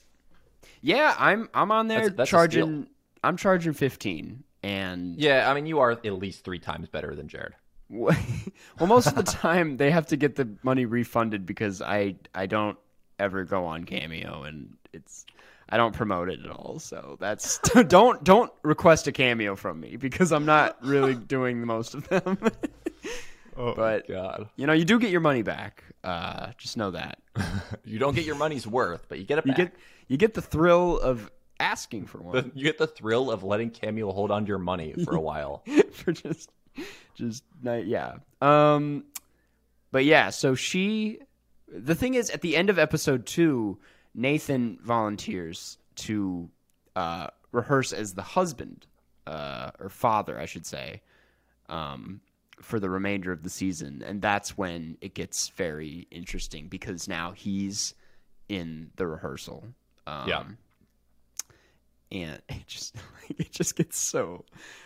[0.81, 1.15] yeah.
[1.19, 2.87] I'm I'm on there That's- that's charging.
[3.23, 7.27] I'm charging fifteen, and Yeah, I mean, you are at least three times better than
[7.27, 7.53] Jared.
[7.89, 8.15] well,
[8.79, 12.77] most of the time they have to get the money refunded because I I don't
[13.19, 15.25] ever go on Cameo, and it's
[15.67, 16.79] I don't promote it at all.
[16.79, 21.65] So that's don't don't request a cameo from me because I'm not really doing the
[21.65, 22.37] most of them.
[23.57, 25.83] Oh, But- God, you know, you do get your money back.
[26.03, 27.19] Uh, just know that
[27.85, 29.75] you don't get your money's worth, but you get it you get
[30.07, 31.29] you get the thrill of
[31.61, 34.57] asking for one The- you get the thrill of letting Cameo hold on to your
[34.59, 35.63] money for a while.
[35.91, 36.49] for just
[37.15, 38.15] just yeah.
[38.41, 39.05] Um,
[39.91, 40.29] but yeah.
[40.29, 41.19] So she,
[41.67, 43.77] the thing is, at the end of episode two,
[44.15, 46.49] Nathan volunteers to
[46.95, 48.87] uh, rehearse as the husband
[49.27, 51.01] uh, or father, I should say.
[51.69, 52.21] Um,
[52.61, 57.31] for the remainder of the season, and that's when it gets very interesting because now
[57.31, 57.95] he's
[58.49, 59.63] in the rehearsal.
[60.05, 60.43] Um, Yeah.
[62.11, 62.95] And it just
[63.37, 64.45] it just gets so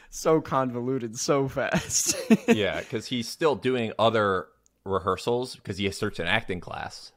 [0.09, 2.15] so convoluted so fast.
[2.47, 4.47] yeah, because he's still doing other
[4.85, 7.11] rehearsals because he starts an acting class.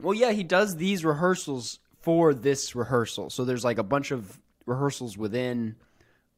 [0.00, 3.28] well, yeah, he does these rehearsals for this rehearsal.
[3.30, 5.76] So there's like a bunch of rehearsals within.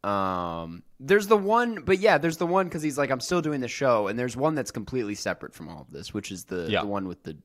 [0.04, 3.60] Um, there's the one, but yeah, there's the one because he's like, I'm still doing
[3.60, 6.66] the show, and there's one that's completely separate from all of this, which is the
[6.68, 6.80] Yeah.
[6.80, 7.36] the one with the.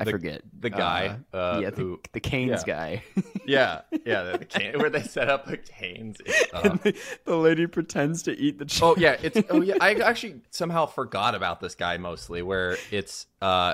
[0.00, 2.74] I The- forget the guy, uh, yeah, the, who- the Canes yeah.
[2.74, 3.02] guy.
[3.48, 4.38] Yeah, yeah, the,
[4.72, 6.18] the where they set up a canes.
[6.52, 8.66] Uh, the, the lady pretends to eat the.
[8.66, 9.76] Ch- oh yeah, it's oh yeah.
[9.80, 13.72] I actually somehow forgot about this guy mostly, where it's uh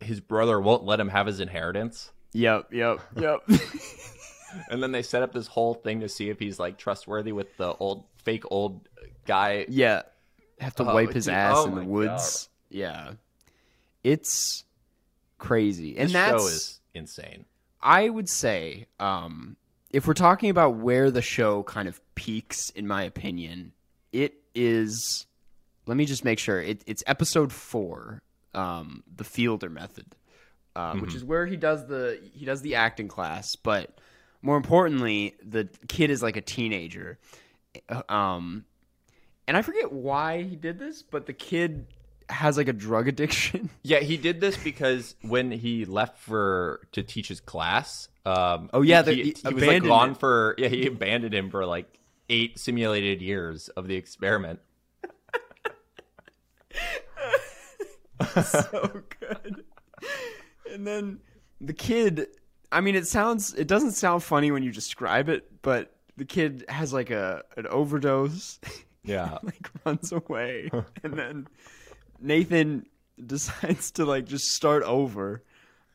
[0.00, 2.12] his brother won't let him have his inheritance.
[2.34, 3.40] Yep, yep, yep.
[4.70, 7.56] And then they set up this whole thing to see if he's like trustworthy with
[7.56, 8.86] the old fake old
[9.26, 9.64] guy.
[9.68, 10.02] Yeah.
[10.60, 12.48] Have to Oh, wipe his ass oh in the woods.
[12.68, 13.12] Yeah.
[14.02, 14.64] It's
[15.46, 15.96] crazy.
[15.96, 17.44] And This that's show is insane.
[17.82, 19.56] I would say, um,
[19.90, 23.72] if we're talking about where the show kind of peaks, in my opinion,
[24.12, 25.26] it is
[25.86, 26.60] let me just make sure.
[26.60, 28.22] It, it's episode four,
[28.54, 30.06] um, the Fielder method.
[30.76, 33.96] Uh, which is where he does the he does the acting class, but
[34.42, 37.18] more importantly, the kid is like a teenager.
[37.88, 38.64] Uh, Um,
[39.46, 41.86] and I forget why he did this, but the kid
[42.28, 43.70] has like a drug addiction.
[43.82, 48.82] Yeah, he did this because when he left for to teach his class, um, Oh,
[48.82, 51.86] yeah, he, the- he, he was like gone for yeah, he abandoned him for like
[52.30, 54.60] eight simulated years of the experiment.
[58.42, 59.64] so good.
[60.72, 61.20] And then
[61.60, 62.26] the kid,
[62.72, 66.64] I mean, it sounds, it doesn't sound funny when you describe it, but the kid
[66.68, 68.58] has like a an overdose,
[69.02, 70.70] Yeah, like runs away,
[71.02, 71.46] and then
[72.24, 72.86] Nathan
[73.26, 75.42] decides to like just start over.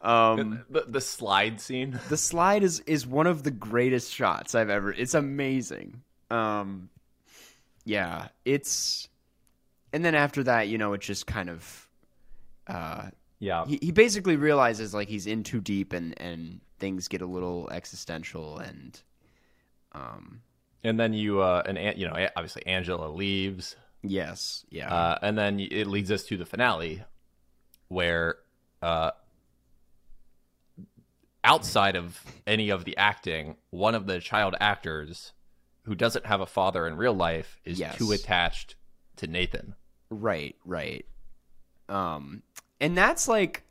[0.02, 2.00] Um, the, the slide scene.
[2.08, 4.94] the slide is is one of the greatest shots I've ever.
[4.94, 6.02] It's amazing.
[6.32, 6.90] Um,
[7.84, 9.10] yeah, it's,
[9.92, 11.90] and then after that, you know, it just kind of,
[12.68, 17.22] uh, Yeah, he, he basically realizes like he's in too deep and and things get
[17.22, 19.02] a little existential and
[19.92, 20.42] um
[20.84, 25.60] and then you uh, and you know obviously Angela leaves, yes yeah uh, and then
[25.60, 27.04] it leads us to the finale,
[27.90, 28.36] where
[28.82, 29.12] uh,
[31.44, 35.34] outside of any of the acting, one of the child actors
[35.84, 37.98] who doesn't have a father in real life is Yes.
[37.98, 38.76] too attached
[39.18, 39.76] to Nathan.
[40.12, 41.06] right right
[41.88, 42.42] um
[42.80, 43.64] and that's like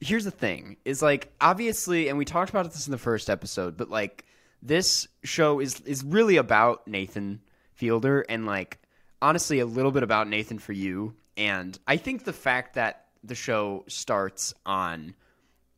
[0.00, 3.76] here's the thing is like obviously and we talked about this in the first episode
[3.76, 4.24] but like
[4.62, 7.40] this show is is really about Nathan
[7.72, 8.78] Fielder and like
[9.24, 13.34] honestly a little bit about Nathan for you and I think the fact that the
[13.34, 15.14] show starts on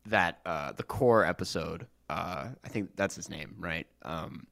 [0.05, 4.47] that uh the Kor episode uh I think that's his name right um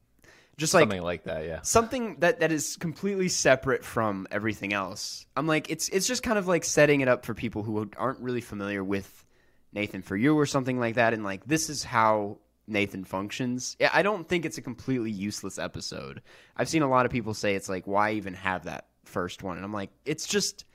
[0.58, 1.62] just like Something like that, yeah.
[1.64, 5.26] something that that is completely separate from everything else.
[5.36, 8.20] I'm like it's it's just kind of like setting it up for people who aren't
[8.20, 9.26] really familiar with
[9.74, 13.76] Nathan for you or something like that and like this is how Nathan functions.
[13.80, 16.22] Yeah, I don't think it's a completely useless episode.
[16.58, 19.56] I've seen a lot of people say it's like why even have that first one
[19.58, 20.66] and I'm like it's just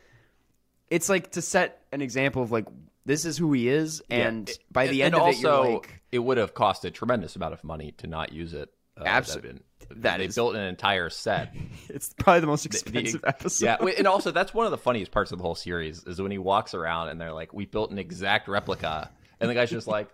[0.89, 2.67] it's like to set an example of like
[3.07, 5.75] this is who he is and Yeah, by the end and of also, it you're
[5.75, 8.71] like it would have cost a tremendous amount of money to not use it.
[8.97, 9.61] Uh, Abso- that'd been-
[10.03, 11.53] that they is- built an entire set.
[11.89, 13.65] it's probably the most The- expensive episode.
[13.67, 16.31] Yeah, and also that's one of the funniest parts of the whole series is when
[16.31, 19.89] he walks around and they're like, "We built an exact replica," and the guy's just
[19.89, 20.09] like,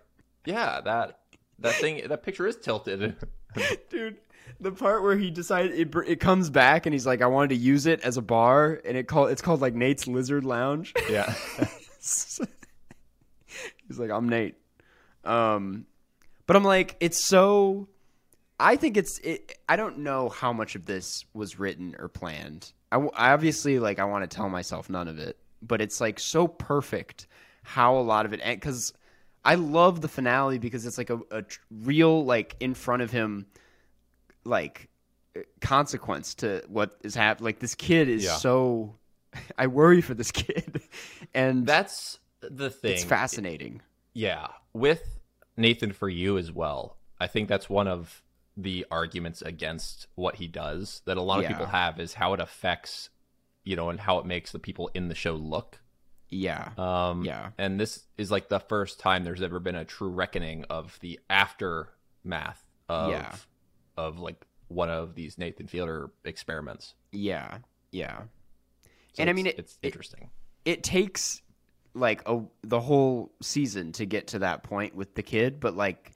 [0.45, 1.19] "Yeah, that
[1.59, 3.15] that thing, that picture is tilted."
[3.89, 4.17] dude.
[4.59, 7.57] The part where he decided it, it comes back and he's like, I wanted to
[7.57, 10.93] use it as a bar, and it called it's called like Nate's Lizard Lounge.
[11.09, 11.33] Yeah.
[11.99, 12.39] he's
[13.97, 14.55] like, I'm Nate.
[15.23, 15.85] Um,
[16.45, 17.87] but I'm like, it's so.
[18.59, 19.19] I think it's.
[19.19, 22.71] It, I don't know how much of this was written or planned.
[22.91, 23.99] I, I obviously like.
[23.99, 27.27] I want to tell myself none of it, but it's like so perfect
[27.63, 28.93] how a lot of it because
[29.45, 33.45] I love the finale because it's like a, a real like in front of him
[34.43, 34.89] like
[35.35, 37.45] uh, consequence to what is happening.
[37.45, 38.35] Like this kid is Yeah.
[38.37, 38.95] so.
[39.57, 40.81] I worry for this kid,
[41.33, 42.93] and That's the thing.
[42.93, 43.81] it's fascinating.
[44.13, 45.19] Yeah, with
[45.57, 46.97] Nathan for you as well.
[47.19, 48.23] I think that's one of
[48.55, 51.49] the arguments against what he does that a lot of Yeah.
[51.49, 53.09] people have is how it affects,
[53.63, 55.79] you know, and how it makes the people in the show look.
[56.29, 57.51] Yeah, Um, Yeah.
[57.57, 61.19] and this is like the first time there's ever been a true reckoning of the
[61.29, 63.35] aftermath of Yeah.
[63.95, 66.93] of like one of these Nathan Fielder experiments.
[67.11, 67.59] yeah,
[67.91, 68.23] yeah.
[69.13, 70.29] So And I mean, it- it's interesting.
[70.65, 71.41] It takes
[71.93, 76.11] like a the whole season to get to that point with the kid, but like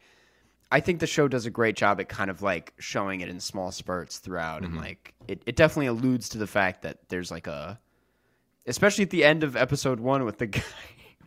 [0.74, 3.40] I think the show does a great job at kind of like showing it in
[3.40, 7.48] small spurts throughout, and like it, it definitely alludes to the fact that there's like
[7.48, 7.80] a,
[8.66, 10.64] especially at the end of episode one with the guy.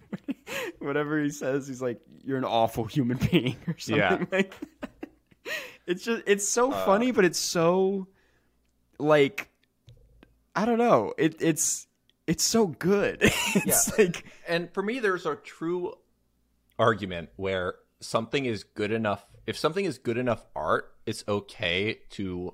[0.79, 4.25] Whatever he says, he's like, "You're an awful human being" or something Yeah.
[4.33, 4.55] like.
[4.81, 4.90] That.
[5.87, 8.09] It's just it's so uh, funny, but it's so
[8.99, 9.49] like
[10.55, 11.12] I don't know.
[11.18, 11.87] It it's
[12.27, 13.18] it's so good.
[13.23, 15.92] it's like and for me there's a true
[16.79, 22.53] argument where something is good enough if something is good enough art it's okay to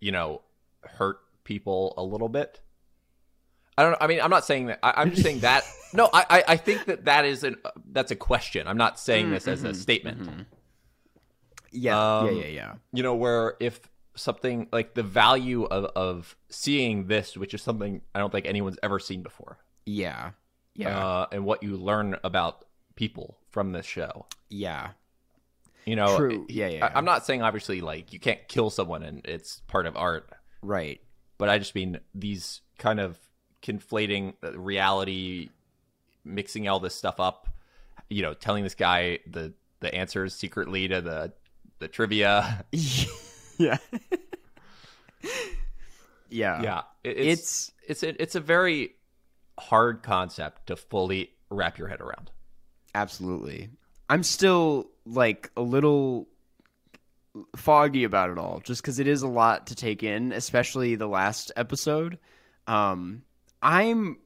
[0.00, 0.42] you know
[0.82, 2.60] hurt people a little bit
[3.78, 6.24] i don't i mean i'm not saying that I, i'm just saying that no I,
[6.30, 7.56] I i think that that is an
[7.92, 10.46] that's a question i'm not saying this as a statement
[11.72, 12.72] yeah, Um, yeah, yeah, yeah.
[12.92, 13.80] you know where if
[14.14, 18.78] something like the value of of seeing this which is something i don't think anyone's
[18.82, 20.30] ever seen before Yeah.
[20.76, 20.96] Yeah.
[20.98, 22.64] uh, and what you learn about
[22.96, 24.26] people from this show.
[24.48, 24.90] yeah.
[25.86, 26.44] You know, True.
[26.48, 26.92] it- Yeah, yeah, I, yeah.
[26.98, 30.30] I'm not saying obviously like you can't kill someone and it's part of art,
[30.62, 31.00] Right.
[31.38, 33.18] but I just mean these kind of
[33.64, 35.48] conflating reality,
[36.24, 37.48] mixing all this stuff up.
[38.10, 41.32] You know, telling this guy the the answers secretly to the
[41.80, 42.64] the trivia.
[43.58, 43.78] yeah.
[46.28, 46.62] yeah.
[46.62, 48.94] Yeah, it- it's it's it's a, it's a very
[49.58, 52.30] hard concept to fully wrap your head around.
[52.94, 53.70] Absolutely.
[54.08, 56.28] I'm still like a little
[57.56, 61.06] foggy about it all just cuz it is a lot to take in, especially the
[61.08, 62.18] last episode.
[62.66, 63.22] Um
[63.64, 64.18] I'm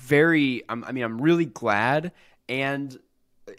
[0.00, 2.12] very I'm, I mean I'm really glad
[2.48, 2.96] and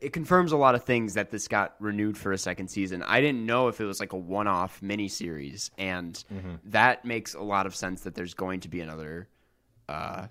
[0.02, 3.04] it confirms a lot of things that this got renewed for a second season.
[3.04, 6.21] I didn't know if it was like a one-off miniseries, and
[6.65, 9.28] that makes a lot of sense that there's going to be another
[9.88, 10.26] uh,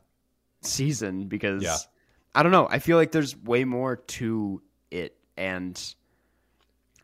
[0.60, 1.76] season because Yeah.
[2.34, 2.66] I don't know.
[2.68, 5.80] I feel like there's way more to it, and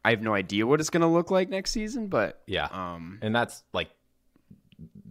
[0.05, 2.09] I have no idea what it's going to look like next season.
[2.09, 3.91] But Yeah, um, and that's like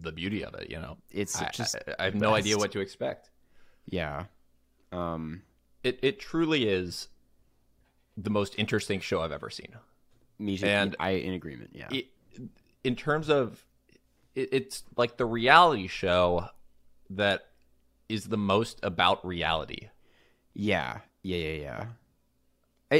[0.01, 0.69] the beauty of it.
[0.69, 3.29] You know, it's I, just I, I have the no idea what to expect.
[3.85, 4.25] yeah,
[4.91, 5.41] um,
[5.83, 7.07] It it truly is
[8.17, 9.73] the most interesting show I've ever seen.
[10.37, 10.65] me too.
[10.65, 11.71] And- I in agreement.
[11.73, 12.07] Yeah, It,
[12.83, 13.63] in terms of,
[14.35, 16.47] it, it's like the reality show
[17.11, 17.47] that
[18.07, 19.89] is the most about reality.
[20.53, 21.85] Yeah, yeah, yeah, yeah.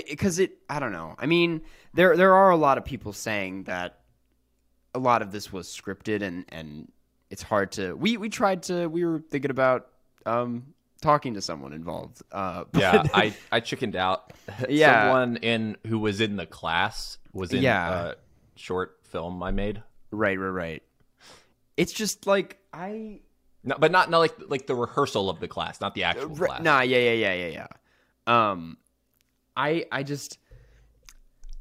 [0.08, 1.16] Because it, I don't know.
[1.18, 1.62] I mean,
[1.96, 3.99] there there are a lot of people saying that
[4.94, 6.92] a lot of this was scripted, and and
[7.30, 7.94] it's hard to.
[7.96, 8.88] We we tried to.
[8.88, 9.88] We were thinking about
[10.26, 12.22] um talking to someone involved.
[12.32, 14.34] Uh, Yeah, I I chickened out.
[14.70, 15.04] Yeah.
[15.04, 18.00] someone in who was in the class was in Yeah.
[18.12, 18.16] a
[18.56, 19.82] short film I made.
[20.12, 20.84] right, right, right.
[21.78, 23.22] It's just like I
[23.64, 26.62] No, but not not like like the rehearsal of the class, not the actual class.
[26.62, 27.68] Nah, yeah, yeah, yeah, yeah, yeah.
[28.52, 28.78] Um,
[29.56, 30.38] I, I just,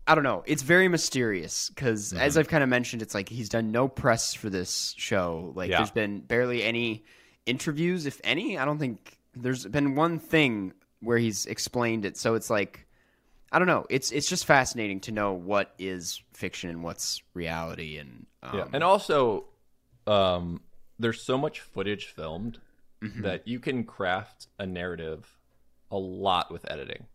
[0.09, 0.43] I don't know.
[0.47, 2.41] It's very mysterious because, as Mm-hmm.
[2.41, 5.53] I've kind of mentioned, it's like he's done no press for this show.
[5.55, 5.77] Like, Yeah.
[5.79, 7.05] there's been barely any
[7.47, 8.59] interviews, if any.
[8.59, 12.17] I don't think there's been one thing where he's explained it.
[12.17, 12.87] So it's like,
[13.53, 13.87] I don't know.
[13.89, 18.65] It's it's just fascinating to know what is fiction and what's reality, and um, Yeah,
[18.73, 19.45] and also,
[20.07, 20.61] um,
[20.99, 22.61] there's so much footage filmed
[23.01, 23.23] Mm-hmm.
[23.23, 25.39] that you can craft a narrative
[25.89, 27.07] a lot with editing.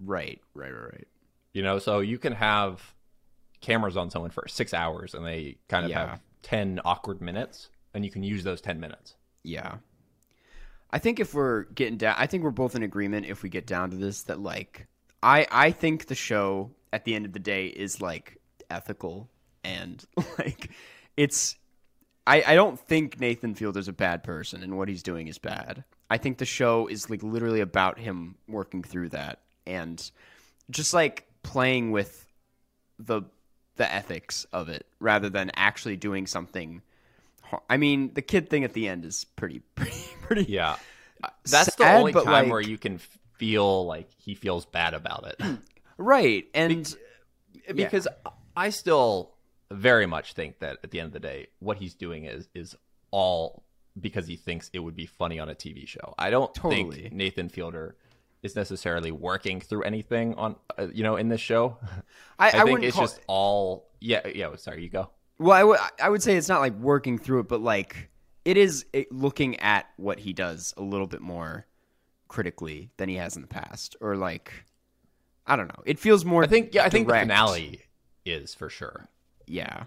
[0.00, 1.08] right, right, right, right.
[1.56, 2.94] You know, so you can have
[3.62, 6.10] cameras on someone for six hours, and they kind of Yeah.
[6.10, 9.14] have ten awkward minutes, and you can use those ten minutes.
[9.42, 9.76] Yeah.
[10.90, 13.66] I think if we're getting down, I think we're both in agreement if we get
[13.66, 14.86] down to this that like
[15.22, 18.36] I I think the show at the end of the day is like
[18.68, 19.30] ethical
[19.64, 20.04] and
[20.38, 20.70] like
[21.16, 21.56] it's
[22.26, 25.84] I, I don't think Nathan Fielder's a bad person and what he's doing is bad.
[26.10, 30.10] I think the show is like literally about him working through that and
[30.70, 32.26] just like playing with
[32.98, 33.22] the
[33.76, 36.82] the ethics of it rather than actually doing something
[37.70, 40.76] I mean, the kid thing at the end is pretty pretty pretty Yeah.
[41.48, 42.98] That's the only time like- where you can
[43.38, 45.58] feel like he feels bad about it.
[45.98, 46.46] right.
[46.54, 46.94] And
[47.74, 48.08] because
[48.56, 49.34] I still
[49.70, 52.74] very much think that at the end of the day, what he's doing is is
[53.12, 53.62] all
[54.00, 56.14] because he thinks it would be funny on a TV show.
[56.18, 57.02] I don't Totally.
[57.02, 57.96] think Nathan Fielder
[58.42, 61.78] is necessarily working through anything on uh, you know in this show.
[62.38, 64.54] I, I, I think wouldn't it's just all yeah yeah.
[64.56, 65.10] Sorry, you go.
[65.38, 68.10] Well, I would I would say it's not like working through it, but like
[68.44, 71.66] it is looking at what he does a little bit more
[72.28, 74.52] critically than he has in the past, or like
[75.46, 75.82] I don't know.
[75.84, 76.42] It feels more.
[76.44, 77.80] I think yeah, I think the finale
[78.24, 79.08] is for sure.
[79.46, 79.84] Yeah.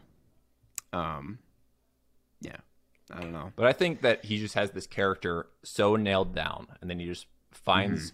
[0.94, 1.40] Um.
[2.42, 2.58] Yeah.
[3.12, 3.52] I don't know.
[3.56, 7.06] But I think that he just has this character so nailed down, and then he
[7.06, 8.14] just finds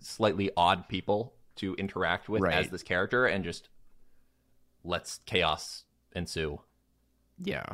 [0.00, 3.68] slightly odd people to interact with as this character, and just
[4.84, 5.84] lets chaos
[6.14, 6.60] ensue.
[7.42, 7.66] Yeah.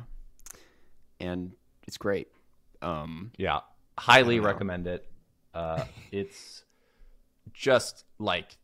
[1.21, 1.53] And
[1.87, 2.29] it's great.
[2.83, 3.33] Um.
[3.39, 3.61] Yeah,
[3.99, 4.49] highly I don't know.
[4.49, 5.07] recommend it.
[5.55, 6.65] Uh, it's
[7.53, 8.59] just like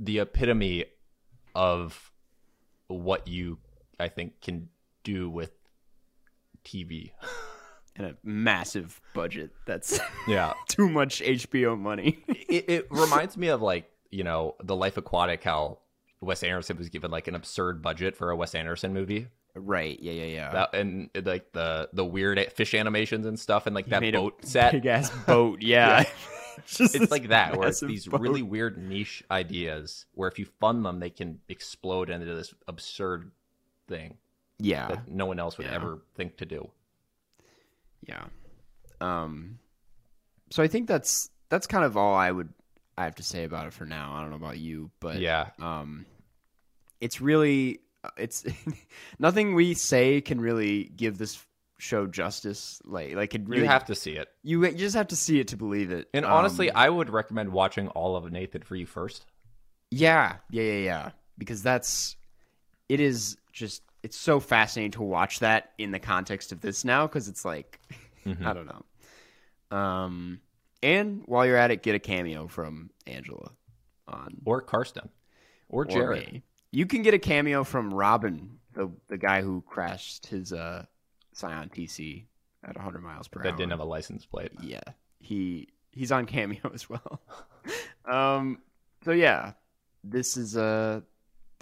[0.00, 0.86] the epitome
[1.54, 2.10] of
[2.88, 3.58] what you,
[4.00, 4.68] I think, can
[5.04, 5.52] do with
[6.64, 7.12] TV.
[7.96, 9.50] And a massive budget.
[9.66, 12.24] That's Yeah, too much HBO money.
[12.28, 15.78] it, it reminds me of like you know the Life Aquatic, how
[16.20, 19.98] Wes Anderson was given like an absurd budget for a Wes Anderson movie, right.
[20.00, 20.12] Yeah.
[20.12, 20.24] Yeah.
[20.24, 20.52] Yeah.
[20.52, 24.20] that, and like the the weird fish animations and stuff, and like that made a
[24.20, 24.72] boat set.
[24.72, 25.60] Big ass boat.
[25.60, 26.04] Yeah.
[26.58, 28.20] it's just It's like that, where it's these boat.
[28.22, 33.32] really weird niche ideas where if you fund them, they can explode into this absurd
[33.88, 34.16] thing
[34.58, 34.88] Yeah.
[34.88, 35.74] that no one else would Yeah.
[35.74, 36.70] ever think to do.
[38.06, 38.24] Yeah.
[39.00, 39.58] Um
[40.50, 42.48] so I think that's that's kind of all I would
[42.96, 44.14] I have to say about it for now.
[44.14, 46.04] I don't know about you, but yeah, um
[47.00, 47.80] it's really
[48.16, 48.44] it's
[49.18, 51.44] nothing we say can really give this
[51.78, 54.28] show justice like like it really you have to see it.
[54.44, 56.08] you, you just have to see it to believe it.
[56.14, 59.26] And Um, honestly, I would recommend watching all of Nathan for you first.
[59.90, 61.10] Yeah, yeah, yeah, yeah.
[61.38, 62.16] Because that's
[62.88, 67.06] it is just it's so fascinating to watch that in the context of this now
[67.06, 67.80] because it's like
[68.26, 68.44] Mhm.
[68.46, 69.76] I don't know.
[69.76, 70.40] Um,
[70.82, 73.52] and while you're at it, get a cameo from Angela
[74.08, 75.08] on Or Karsten,
[75.68, 76.32] or or Jared.
[76.32, 76.42] me.
[76.70, 80.84] You can get a cameo from Robin, the the guy who crashed his uh
[81.32, 82.26] Scion TC
[82.64, 83.56] at 100 miles per that hour.
[83.56, 84.52] didn't have a license plate.
[84.60, 84.80] Yeah,
[85.20, 87.20] he he's on Cameo as well.
[88.04, 88.58] um,
[89.04, 89.52] so yeah,
[90.04, 91.00] this is uh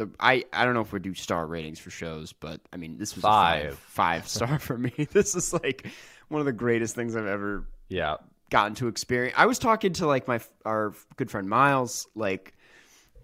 [0.01, 2.99] the I I don't know if we do star ratings for shows, but I mean
[2.99, 3.73] this was Five.
[3.73, 4.93] a five, five star for me.
[5.13, 5.87] This is like
[6.29, 8.17] one of the greatest things I've ever Yeah,
[8.51, 9.35] gotten to experience.
[9.39, 12.55] I was talking to like my our good friend Miles, like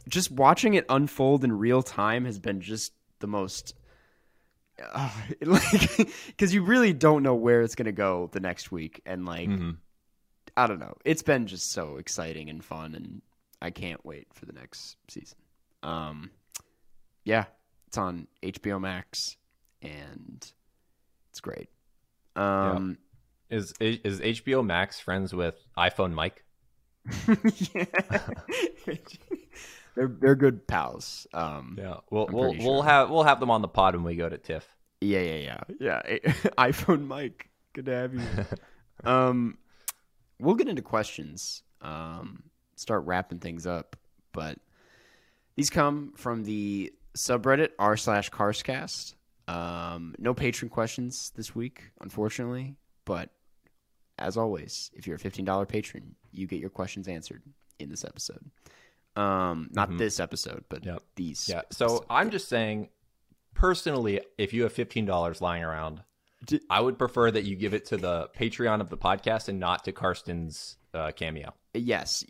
[0.09, 3.75] just watching it unfold in real time has been just the most
[4.83, 5.11] uh,
[5.43, 9.49] like because you really don't know where it's gonna go the next week, and like
[9.51, 9.77] Mhm.
[10.57, 13.23] I don't know, it's been just so exciting and fun, and
[13.61, 15.39] I can't wait for the next season.
[15.83, 16.31] Um,
[17.27, 17.45] yeah,
[17.89, 19.37] it's on HBO Max,
[19.83, 20.51] and
[21.31, 21.69] it's great.
[22.37, 22.99] Um.
[23.51, 26.45] is is HBO Max friends with iPhone Mike?
[27.75, 27.85] yeah.
[29.97, 31.27] they're they're good pals.
[31.35, 34.15] Um, Yeah, we'll we'll pretty we'll have we'll have them on the pod when we
[34.15, 34.69] go to TIFF.
[35.01, 36.19] yeah, yeah, yeah, yeah.
[36.59, 38.23] iPhone Mike, good to have you.
[39.05, 39.59] um,
[40.39, 41.63] we'll get into questions.
[41.83, 42.45] Um,
[42.77, 43.97] start wrapping things up,
[44.33, 44.59] but
[45.57, 49.15] these come from the subreddit r slash Carscast.
[49.49, 53.31] Um, no patron questions this week, unfortunately, but
[54.19, 57.43] as always, if you're a fifteen dollar patron, you get your questions answered
[57.79, 58.51] in this episode.
[59.15, 59.99] Um, not Mhm.
[59.99, 61.03] this episode, but Yep.
[61.15, 61.49] these.
[61.49, 61.63] Yeah.
[61.71, 62.89] So I'm just saying,
[63.55, 66.03] personally, if you have fifteen dollars lying around,
[66.45, 69.59] D- I would prefer that you give it to the Patreon of the podcast and
[69.59, 71.55] not to Karsten's uh, cameo.
[71.75, 72.25] Yes,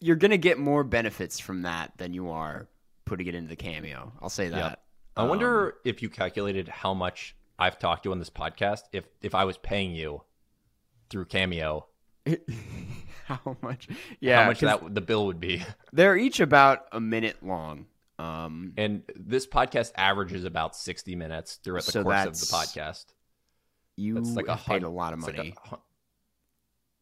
[0.00, 2.68] you're gonna get more benefits from that than you are
[3.12, 4.10] putting it into the cameo.
[4.22, 4.82] I'll say that.
[5.18, 8.84] I Um, wonder if you calculated how much I've talked to you on this podcast.
[8.90, 10.22] If if I was paying you
[11.10, 11.88] through Cameo,
[13.26, 13.88] how much.
[14.18, 15.62] Yeah, how much that the bill would be.
[15.92, 17.84] they're each about a minute long.
[18.18, 23.04] Um, And this podcast averages about sixty minutes throughout the So course of the podcast.
[23.96, 25.54] you That's like a paid a lot of it's like money.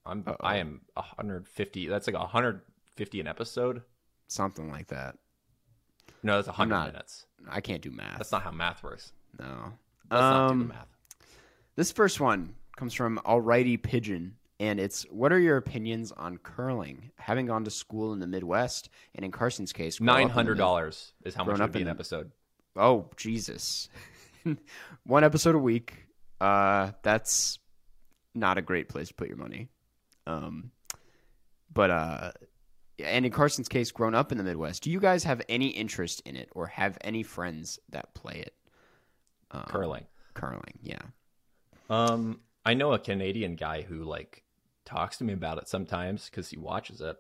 [0.05, 0.37] I'm Uh-oh.
[0.41, 1.87] I am 150.
[1.87, 3.83] That's like 150 an episode.
[4.27, 5.17] Something like that.
[6.23, 7.27] No, that's 100 not- minutes.
[7.49, 8.19] I can't do math.
[8.19, 9.13] That's not how math works.
[9.39, 9.73] no.
[10.11, 10.89] Let's not do Um, the math.
[11.77, 17.13] This first one comes from Alrighty Pigeon, and it's what are your opinions on curling?
[17.17, 20.31] Having gone to school in the Midwest, and in Karsten's case, grow up in Nine
[20.31, 22.33] hundred dollars is how much grown it up would be an episode.
[22.77, 23.89] Oh Jesus!
[25.05, 26.07] one episode a week.
[26.41, 27.59] Uh, that's
[28.35, 29.69] not a great place to put your money.
[30.27, 30.71] Um,
[31.73, 32.33] but uh,
[33.05, 36.23] and in Karsten's case, grown up in the Midwest, do you guys have any interest
[36.25, 38.55] in it, or have any friends that play it?
[39.51, 40.07] Um, Curling.
[40.35, 41.03] curling, yeah.
[41.89, 44.45] Um, I know a Canadian guy who like
[44.85, 47.17] talks to me about it sometimes because he watches it.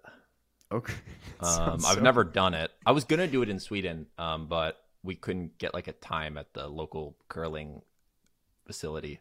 [0.72, 0.94] Okay.
[1.40, 2.70] Um, I've so- never done it.
[2.84, 6.36] I was gonna do it in Sweden, um, but we couldn't get like a time
[6.36, 7.80] at the local curling
[8.66, 9.20] facility.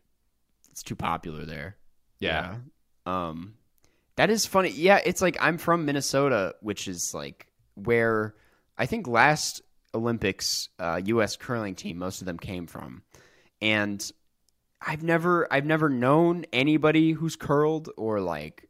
[0.69, 1.77] It's too popular there.
[2.19, 2.57] Yeah.
[3.07, 3.27] Yeah.
[3.29, 3.53] Um,
[4.19, 4.69] that is funny.
[4.71, 8.35] Yeah, it's like I'm from Minnesota, which is like where
[8.77, 9.61] I think last
[9.95, 11.37] Olympics, uh, U.S.
[11.37, 13.03] curling team, most of them came from,
[13.61, 14.11] and
[14.85, 18.67] I've never, I've never known anybody who's curled or like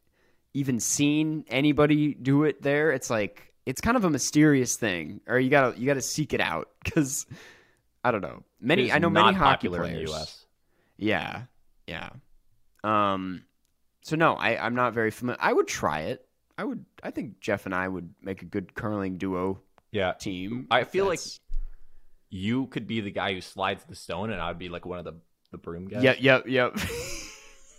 [0.54, 2.92] even seen anybody do it there.
[2.92, 6.42] It's like it's kind of a mysterious thing, or you gotta, you gotta seek it
[6.42, 7.26] out because
[8.04, 8.44] I don't know.
[8.62, 9.88] Many, I know many hockey players.
[9.88, 10.46] in the U.S.
[10.98, 11.42] Yeah,
[11.88, 12.10] yeah.
[12.84, 13.46] Um,
[14.02, 15.40] so no, I I'm not very familiar.
[15.42, 16.26] I would try it.
[16.58, 16.84] I would.
[17.04, 20.68] I think Jeff and I would make a good curling duo Yeah, team.
[20.72, 21.20] I feel like-
[22.32, 25.06] you could be the guy who slides the stone, and I'd be like one of
[25.06, 25.14] the
[25.52, 26.04] the broom guys.
[26.04, 26.78] Yep, yep, yep.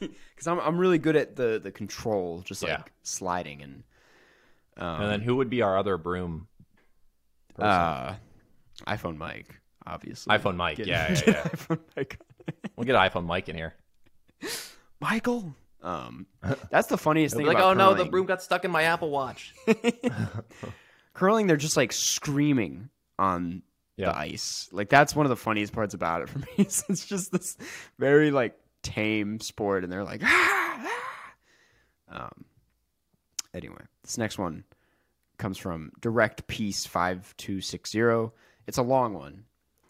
[0.00, 2.82] Because I'm I'm really good at the the control, just like Yeah.
[3.02, 3.82] sliding and.
[4.78, 6.48] Um, And then who would be our other broom?
[7.54, 7.68] person?
[7.70, 8.16] uh,
[8.86, 10.34] iPhone mic, obviously.
[10.34, 11.42] iPhone mic, Get- yeah, yeah, yeah.
[11.42, 12.18] iPhone mic.
[12.76, 13.74] we'll get an iPhone mic in here.
[15.00, 15.54] Michael.
[15.82, 16.26] Um,
[16.70, 17.46] that's the funniest thing.
[17.46, 19.54] like, oh no, the broom got stuck in my Apple Watch.
[21.14, 23.62] curling they're just like screaming on
[23.96, 24.06] Yeah.
[24.12, 27.32] the ice like that's one of the funniest parts about it for me it's just
[27.32, 27.58] this
[27.98, 30.88] very like tame sport and they're like ah,
[32.08, 32.24] ah.
[32.26, 32.44] um
[33.52, 34.64] anyway this next one
[35.36, 38.32] comes from direct Piece 5260
[38.66, 39.44] it's a long one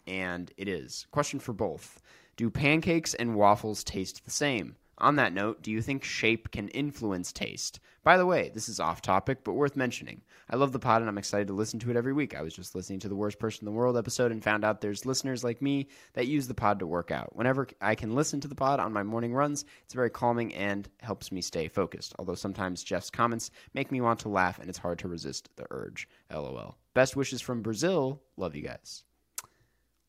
[0.07, 2.01] and it is question for both
[2.35, 6.69] do pancakes and waffles taste the same on that note, do you think shape can
[6.69, 7.79] influence taste?
[8.03, 10.21] By the way, this is off topic, but worth mentioning.
[10.49, 12.35] I love the pod and I'm excited to listen to it every week.
[12.35, 14.81] I was just listening to the Worst Person in the World episode and found out
[14.81, 17.35] there's listeners like me that use the pod to work out.
[17.35, 20.87] Whenever I can listen to the pod on my morning runs, it's very calming and
[21.01, 22.13] helps me stay focused.
[22.17, 25.65] Although sometimes Jeff's comments make me want to laugh and it's hard to resist the
[25.69, 26.07] urge.
[26.31, 26.77] LOL.
[26.93, 28.21] Best wishes from Brazil.
[28.37, 29.03] Love you guys.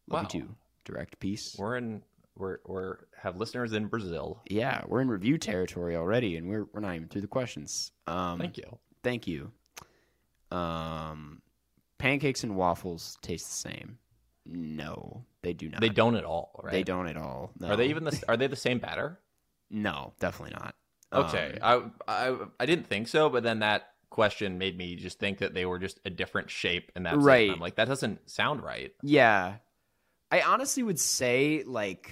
[0.09, 0.29] Love Wow.
[0.33, 0.55] you too.
[0.85, 1.55] Direct peace.
[1.59, 2.03] We're in
[2.37, 4.43] we're we're have listeners in Brazil.
[4.49, 7.93] Yeah, we're in review territory already, and we're we're not even through the questions.
[8.07, 8.79] Um, Thank you.
[9.03, 9.53] Thank you.
[10.51, 11.43] Um,
[11.99, 13.99] pancakes and waffles taste the same.
[14.45, 15.81] No, they do not.
[15.81, 16.73] They don't at all, right?
[16.73, 17.53] They don't at all.
[17.59, 17.69] No.
[17.69, 19.19] Are they even the are they the same batter?
[19.75, 20.75] No, definitely not.
[21.15, 25.19] Okay, Um, I, I I didn't think so, but then that question made me just
[25.19, 27.21] think that they were just a different shape, and that's it.
[27.21, 27.51] Right.
[27.51, 28.93] I'm like, that doesn't sound right.
[29.03, 29.55] yeah,
[30.33, 32.11] I honestly would say like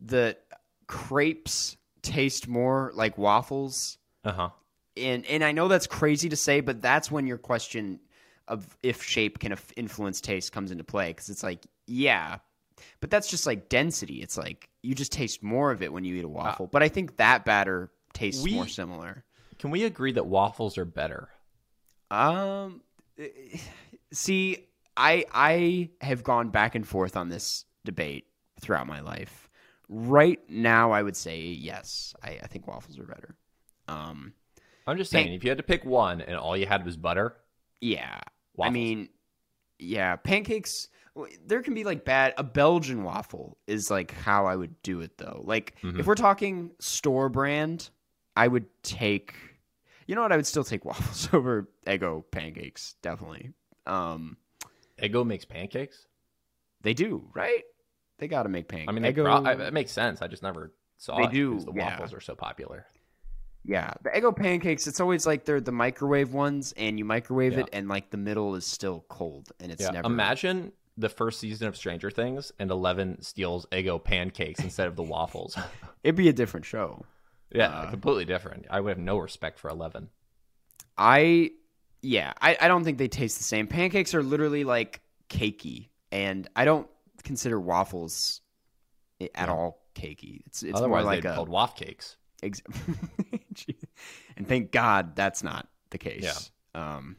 [0.00, 0.36] the
[0.86, 3.98] crepes taste more like waffles.
[4.24, 4.48] Uh huh.
[4.96, 7.98] and and I know that's crazy to say, but that's when your question
[8.46, 12.38] of if shape can influence taste comes into play because it's like yeah,
[13.00, 14.22] but that's just like density.
[14.22, 16.66] It's like you just taste more of it when you eat a waffle.
[16.66, 19.24] but I think that batter tastes we- more similar.
[19.58, 21.28] Can we agree that waffles are better?
[22.12, 22.80] Um,
[24.12, 24.67] see,
[24.98, 28.26] I I have gone back and forth on this debate
[28.60, 29.48] throughout my life.
[29.88, 32.14] Right now, I would say yes.
[32.22, 33.36] I, I think waffles are better.
[33.86, 34.34] Um,
[34.86, 36.96] I'm just Pan- saying, if you had to pick one and all you had was
[36.98, 37.36] butter,
[37.80, 38.20] Yeah.
[38.60, 39.08] I mean,
[39.78, 40.88] yeah, pancakes.
[41.46, 42.34] There can be like bad.
[42.36, 45.42] A Belgian waffle is like how I would do it though.
[45.44, 46.00] Like Mhm.
[46.00, 47.88] if we're talking store brand,
[48.36, 49.34] I would take.
[50.06, 50.32] You know what?
[50.32, 52.94] I would still take waffles over Eggo pancakes.
[53.02, 53.52] Definitely.
[53.86, 54.36] Um,
[55.02, 56.06] Eggo makes pancakes.
[56.82, 57.62] they do right.
[58.18, 58.88] They got to make pancakes.
[58.88, 60.22] I mean, Eggo, pro- I, it makes sense.
[60.22, 61.90] I just never saw They it do, because the yeah.
[61.90, 62.86] waffles are so popular.
[63.64, 64.86] yeah, the Eggo pancakes.
[64.88, 67.60] It's always like they're the microwave ones, and you microwave Yeah.
[67.60, 69.90] it, and like the middle is still cold, and it's yeah.
[69.90, 70.06] never.
[70.06, 75.02] Imagine the first season of Stranger Things and Eleven steals Eggo pancakes instead of the
[75.04, 75.56] waffles.
[76.02, 77.04] It'd be a different show.
[77.52, 78.66] yeah, Uh, completely different.
[78.68, 80.08] I would have no respect for Eleven.
[80.96, 81.50] I
[82.02, 83.66] yeah, I, I don't think they taste the same.
[83.66, 86.88] Pancakes are literally like cakey, and I don't
[87.24, 88.40] consider waffles
[89.20, 89.46] at Yeah.
[89.52, 90.42] all cakey.
[90.46, 92.16] It's it's Otherwise, more like a called waff cakes.
[92.42, 92.62] ex-
[94.36, 96.50] and thank God that's not the case.
[96.74, 96.96] Yeah.
[96.96, 97.16] Um,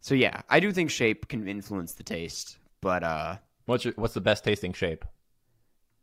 [0.00, 4.14] so yeah, I do think shape can influence the taste, But uh, What's your, what's
[4.14, 5.04] the best tasting shape?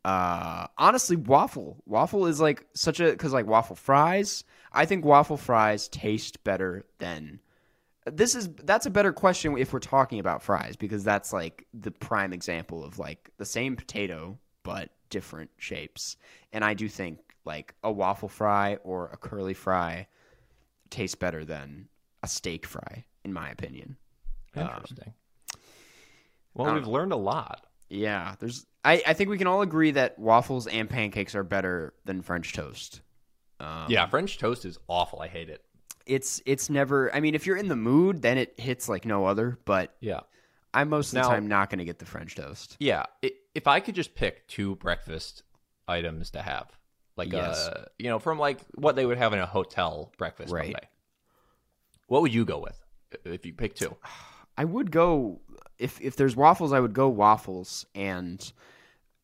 [0.04, 1.84] uh, honestly, waffle.
[1.86, 4.44] Waffle is like such a because like waffle fries.
[4.74, 7.40] I think waffle fries taste better than.
[8.06, 11.92] This is that's a better question if we're talking about fries because that's like the
[11.92, 16.18] prime example of like the same potato but different shapes.
[16.52, 20.08] And I do think like a waffle fry or a curly fry
[20.90, 21.88] tastes better than
[22.24, 23.98] a steak fry, in my opinion.
[24.56, 25.14] Interesting.
[26.54, 27.66] well, um, we've learned a lot.
[27.90, 28.66] Yeah, there's.
[28.84, 32.54] I, I think we can all agree that waffles and pancakes are better than French
[32.54, 33.02] toast.
[33.60, 35.20] Um, yeah, French toast is awful.
[35.20, 35.64] I hate it.
[36.06, 37.14] It's it's never.
[37.16, 39.60] I mean, if you're in the mood, then it hits like no other.
[39.66, 40.22] But Yeah.
[40.74, 42.78] I'm most of the Now- time not going to get the French toast.
[42.80, 45.44] Yeah, i if I could just pick two breakfast
[45.88, 46.72] items to have,
[47.18, 47.68] like Yes.
[47.68, 50.72] uh, you know, from like what they would have in a hotel breakfast Right.
[50.74, 50.88] buffet,
[52.08, 52.82] what would you go with
[53.26, 53.98] if you pick two?
[54.58, 55.42] I would go
[55.78, 58.52] if if there's waffles, I would go waffles, and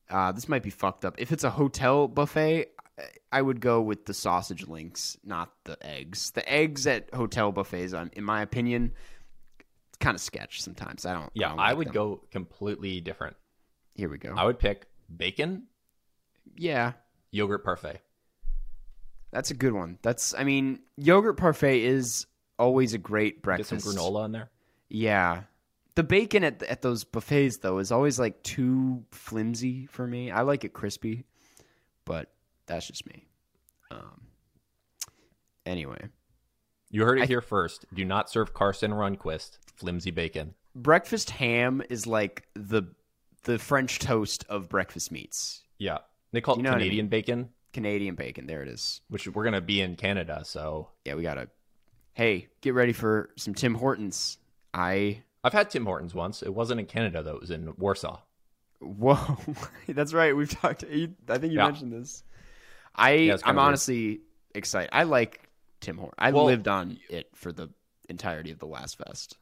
[0.09, 1.15] uh, this might be fucked up.
[1.17, 2.67] If it's a hotel buffet,
[3.31, 6.31] I would go with the sausage links, not the eggs.
[6.31, 8.93] The eggs at hotel buffets, um, in my opinion,
[9.89, 11.05] it's kind of sketch sometimes.
[11.05, 11.29] I don't.
[11.33, 11.93] Yeah, don't I would them.
[11.93, 13.35] go completely different.
[13.93, 14.33] Here we go.
[14.35, 14.85] I would pick
[15.15, 15.63] bacon
[16.55, 16.93] yeah,
[17.31, 17.99] yogurt parfait.
[19.31, 19.97] that's a good one.
[20.01, 20.33] That's.
[20.33, 22.25] I mean, yogurt parfait is
[22.57, 23.85] always a great Get breakfast.
[23.85, 24.49] some granola in there.
[24.89, 25.43] Yeah.
[25.95, 30.29] The bacon at at those buffets though is always like too flimsy for me.
[30.31, 31.25] I like it crispy,
[32.05, 32.31] but
[32.67, 33.25] that's just me.
[33.91, 34.21] Um.
[35.65, 35.99] Anyway,
[36.89, 37.85] You heard it I- here first.
[37.93, 40.53] Do not serve Karsten Runquist flimsy bacon.
[40.75, 42.83] breakfast ham is like the
[43.43, 45.63] the French toast of breakfast meats.
[45.77, 45.99] Yeah,
[46.31, 48.47] they call Do it you know what I Canadian bacon, Canadian bacon.
[48.47, 49.01] There it is.
[49.09, 50.41] which we're gonna be in Canada.
[50.45, 51.49] So Yeah, we gotta.
[52.13, 54.37] Hey, get ready for some Tim Hortons.
[54.73, 56.41] I I've had Tim Hortons once.
[56.41, 57.35] It wasn't in Canada though.
[57.35, 58.19] It was in Warsaw.
[58.79, 59.37] Whoa,
[59.89, 60.35] that's right.
[60.35, 60.83] We've talked.
[60.83, 61.65] I think you Yeah.
[61.65, 62.23] mentioned this.
[62.97, 63.67] I it's kinda I'm weird.
[63.67, 64.21] honestly
[64.55, 64.89] excited.
[64.93, 65.49] I like
[65.81, 66.15] Tim Hortons.
[66.17, 67.69] I Well- lived on it for the
[68.09, 69.37] entirety of the last fest.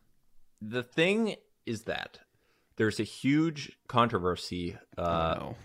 [0.61, 1.35] The thing
[1.65, 2.19] is that
[2.77, 5.55] there's a huge controversy uh, oh, no.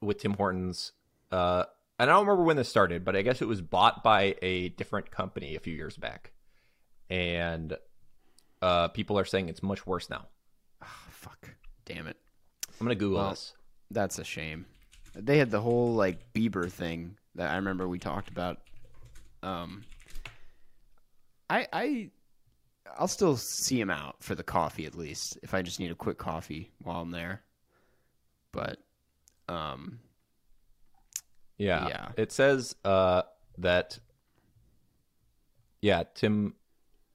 [0.00, 0.92] with Tim Hortons.
[1.30, 1.64] Uh,
[1.98, 4.68] and I don't remember when this started, but I guess it was bought by a
[4.70, 6.32] different company a few years back,
[7.10, 7.76] and
[8.60, 10.26] uh, people are saying it's much worse now.
[10.82, 11.50] Ah, fuck.
[11.84, 12.16] Damn it.
[12.80, 13.54] I'm gonna Google Well, this.
[13.90, 14.66] That's a shame.
[15.14, 18.58] They had the whole like Bieber thing that I remember we talked about.
[19.42, 19.84] Um,
[21.50, 22.10] I I
[22.98, 25.94] I'll still see him out for the coffee at least if I just need a
[25.94, 27.42] quick coffee while I'm there.
[28.52, 28.78] But
[29.48, 29.98] um,
[31.58, 31.88] Yeah.
[31.88, 32.08] Yeah.
[32.16, 33.22] It says uh,
[33.58, 33.98] that,
[35.80, 36.54] yeah, Tim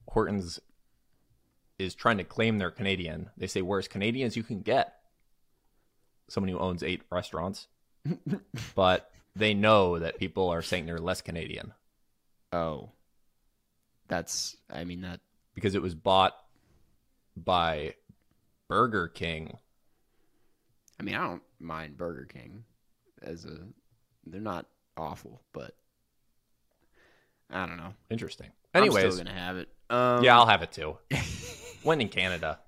[0.07, 0.59] Hortons
[1.79, 3.29] is trying to claim they're Canadian.
[3.37, 4.93] They say, we're as Canadian as you can get.
[6.27, 7.67] Someone who owns eight restaurants.
[8.75, 11.73] but they know that people are saying they're less Canadian
[12.51, 12.89] oh,
[14.07, 15.19] that's I mean that
[15.55, 16.35] because it was bought
[17.35, 17.95] by
[18.67, 19.57] Burger King.
[20.99, 22.63] I mean I don't mind Burger King
[23.21, 23.57] as a
[24.25, 24.65] they're not
[24.97, 25.75] awful, but
[27.49, 27.93] I don't know.
[28.09, 28.49] Interesting.
[28.73, 29.69] I'm Anyways, still gonna have it.
[29.89, 30.97] Um, yeah, I'll have it too.
[31.83, 32.59] when in Canada.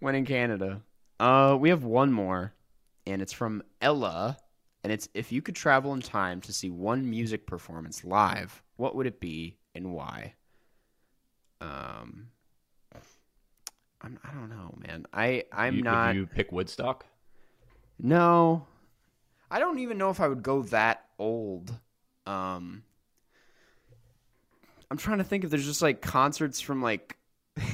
[0.00, 0.82] when in Canada.
[1.18, 2.52] Uh, we have one more,
[3.06, 4.36] and it's from Ella,
[4.86, 8.94] and it's if you could travel in time to see one music performance live, what
[8.94, 10.34] would it be and why?
[11.60, 12.28] Um,
[14.00, 15.04] I'm, I don't know, man.
[15.12, 16.06] I I'm You- not.
[16.10, 17.04] Would you pick Woodstock?
[17.98, 18.64] No,
[19.50, 21.74] I don't even know if I would go that old.
[22.24, 22.84] Um,
[24.88, 27.16] I'm trying to think if there's just like concerts from like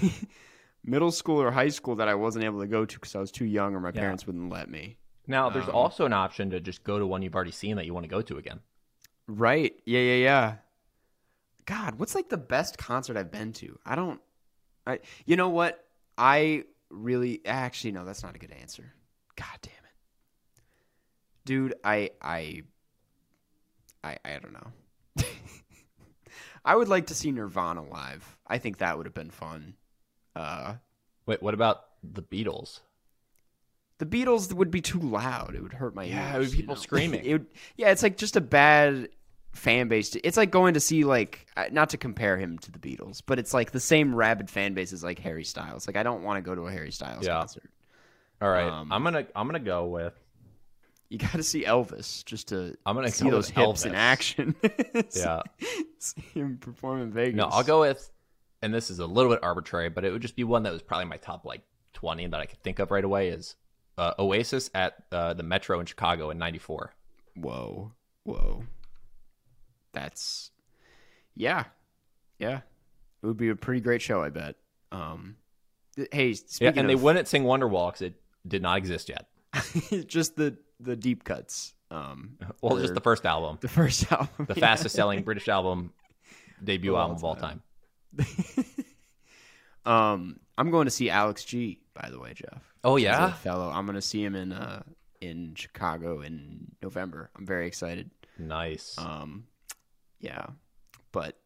[0.83, 3.31] middle school or high school that I wasn't able to go to because I was
[3.31, 4.01] too young or my Yeah.
[4.01, 4.97] parents wouldn't let me.
[5.27, 7.87] Now, there's Um, also an option to just go to one you've already seen that
[7.87, 8.61] you want to go to again.
[9.27, 9.81] Right?
[9.85, 10.57] Yeah, yeah, yeah.
[11.65, 13.79] God, what's like the best concert I've been to?
[13.87, 14.21] I don't.
[14.87, 14.99] I.
[15.27, 15.85] You know what?
[16.19, 18.05] I really actually no.
[18.05, 18.93] That's not a good answer.
[19.37, 20.63] God damn it,
[21.45, 21.75] dude.
[21.85, 22.63] I I.
[24.03, 25.25] I I don't know.
[26.65, 28.37] I would like to see Nirvana live.
[28.47, 29.75] I think that would have been fun.
[30.35, 30.75] Uh,
[31.27, 32.81] Wait, what about the Beatles?
[34.03, 35.55] The Beatles would be too loud.
[35.55, 36.35] It would hurt my Yeah, ears.
[36.35, 36.81] it would be you people know?
[36.89, 37.25] screaming.
[37.25, 37.47] it would,
[37.77, 39.09] yeah, it's like just a bad
[39.53, 40.17] fan base.
[40.25, 43.39] It's like going to see like uh, not to compare him to the Beatles, but
[43.39, 45.87] it's like the same rabid fan base as like Harry Styles.
[45.87, 47.39] Like I don't want to go to a Harry Styles Yeah.
[47.39, 47.71] concert.
[48.41, 50.15] All right, Um, I'm gonna I'm gonna go with
[51.09, 54.57] You got to see Elvis just to I'm gonna see those hips in action.
[55.15, 55.43] yeah.
[55.99, 57.37] see him perform in Vegas.
[57.37, 58.11] No, I'll go with,
[58.63, 60.83] and this is a little bit arbitrary, but it would just be one that was
[60.83, 61.61] probably my top like
[61.93, 63.29] 20 that I could think of right away.
[63.29, 63.55] Is
[63.99, 66.93] uh, Oasis at uh, the Metro in Chicago in '94.
[67.37, 67.93] Whoa,
[68.25, 68.65] whoa.
[69.93, 70.51] That's
[71.35, 71.65] yeah,
[72.39, 72.61] yeah.
[73.23, 74.57] It would be a pretty great show, I bet.
[74.91, 75.37] Um,
[75.97, 78.15] th- hey, speaking Yeah, and they of, wouldn't sing Wonderwall because it
[78.47, 79.27] did not exist yet.
[80.07, 81.75] just the the deep cuts.
[81.91, 84.61] Um, Well, just the first album, the first album, the yeah.
[84.61, 85.93] fastest selling British album,
[86.63, 87.63] debut album of all time.
[88.17, 88.27] time.
[89.85, 91.81] um, I'm going to see Alex G.
[91.95, 92.63] By the way, Jeff.
[92.85, 93.71] Oh yeah, fellow.
[93.71, 94.83] I'm going to see him in uh
[95.21, 97.31] in Chicago in November.
[97.37, 98.11] I'm very excited.
[98.39, 98.97] nice.
[98.99, 99.45] Um,
[100.21, 100.47] yeah,
[101.13, 101.37] but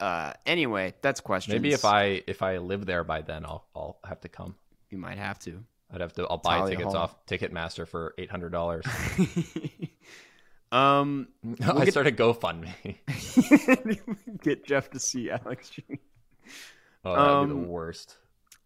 [0.00, 1.54] uh, anyway, that's questions.
[1.54, 4.56] Maybe if I if I live there by then, I'll I'll have to come.
[4.90, 5.62] you might have to.
[5.94, 6.26] I'd have to.
[6.26, 7.02] I'll buy Thalia tickets Hall.
[7.04, 8.84] off Ticketmaster for eight hundred dollars.
[10.72, 11.28] um,
[11.64, 12.96] I get- started GoFundMe.
[14.42, 15.84] get Jeff to see Alex G.
[17.04, 18.16] Oh, that'd be Um, the worst.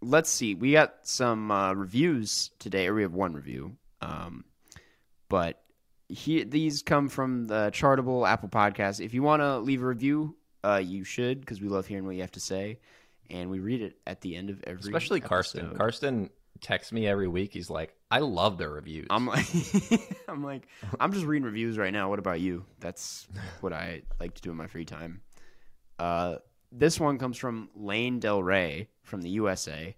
[0.06, 0.54] Let's see.
[0.54, 3.76] We got some uh, reviews today, or we have one review.
[4.00, 4.44] Um,
[5.28, 5.60] but
[6.08, 9.04] he, these come from the Chartable Apple Podcast.
[9.04, 12.14] If you want to leave a review, uh, you should because we love hearing what
[12.14, 12.78] you have to say,
[13.30, 14.80] and we read it at the end of every.
[14.80, 15.60] Especially Karsten.
[15.60, 15.78] episode.
[15.78, 16.30] Karsten
[16.60, 17.52] texts me every week.
[17.52, 19.46] He's like, "I love the reviews." I'm like,
[20.28, 20.68] I'm like,
[21.00, 22.10] I'm just reading reviews right now.
[22.10, 22.64] What about you?
[22.78, 23.26] That's
[23.60, 25.22] what I like to do in my free time.
[25.98, 26.36] Uh,
[26.72, 29.96] this one comes from Lane Del Rey from the USA.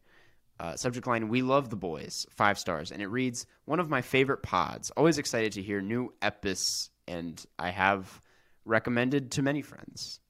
[0.61, 2.27] Uh, subject line: We love the boys.
[2.31, 4.91] Five stars, and it reads: One of my favorite pods.
[4.97, 8.21] Always excited to hear new epis, and I have
[8.65, 10.21] recommended to many friends.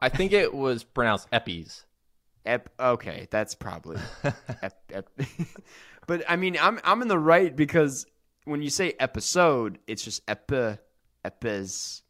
[0.00, 1.84] I- think it was pronounced Eppies.
[2.44, 2.68] Ep.
[2.78, 3.98] Okay, that's probably.
[4.62, 5.08] ep, ep.
[6.06, 8.04] but I mean, I'm I'm in the right because
[8.44, 10.78] when you say episode, it's just epi,
[11.24, 12.02] epis.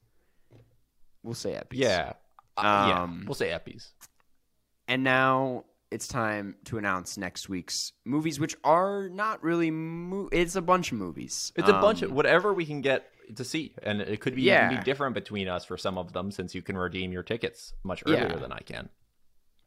[1.22, 1.72] We'll say epis.
[1.78, 2.14] Yeah.
[2.56, 3.02] Uh, yeah.
[3.02, 3.90] Um, We'll say Eppies.
[4.88, 9.70] And now it's time to announce next week's movies, which are not really.
[9.70, 11.52] Mo- it's a bunch of movies.
[11.56, 14.42] It's a bunch Um, of whatever we can get to see, and it could be
[14.42, 14.68] Yeah.
[14.76, 18.02] be different between us for some of them, since you can redeem your tickets much
[18.06, 18.36] earlier Yeah.
[18.36, 18.88] than I can.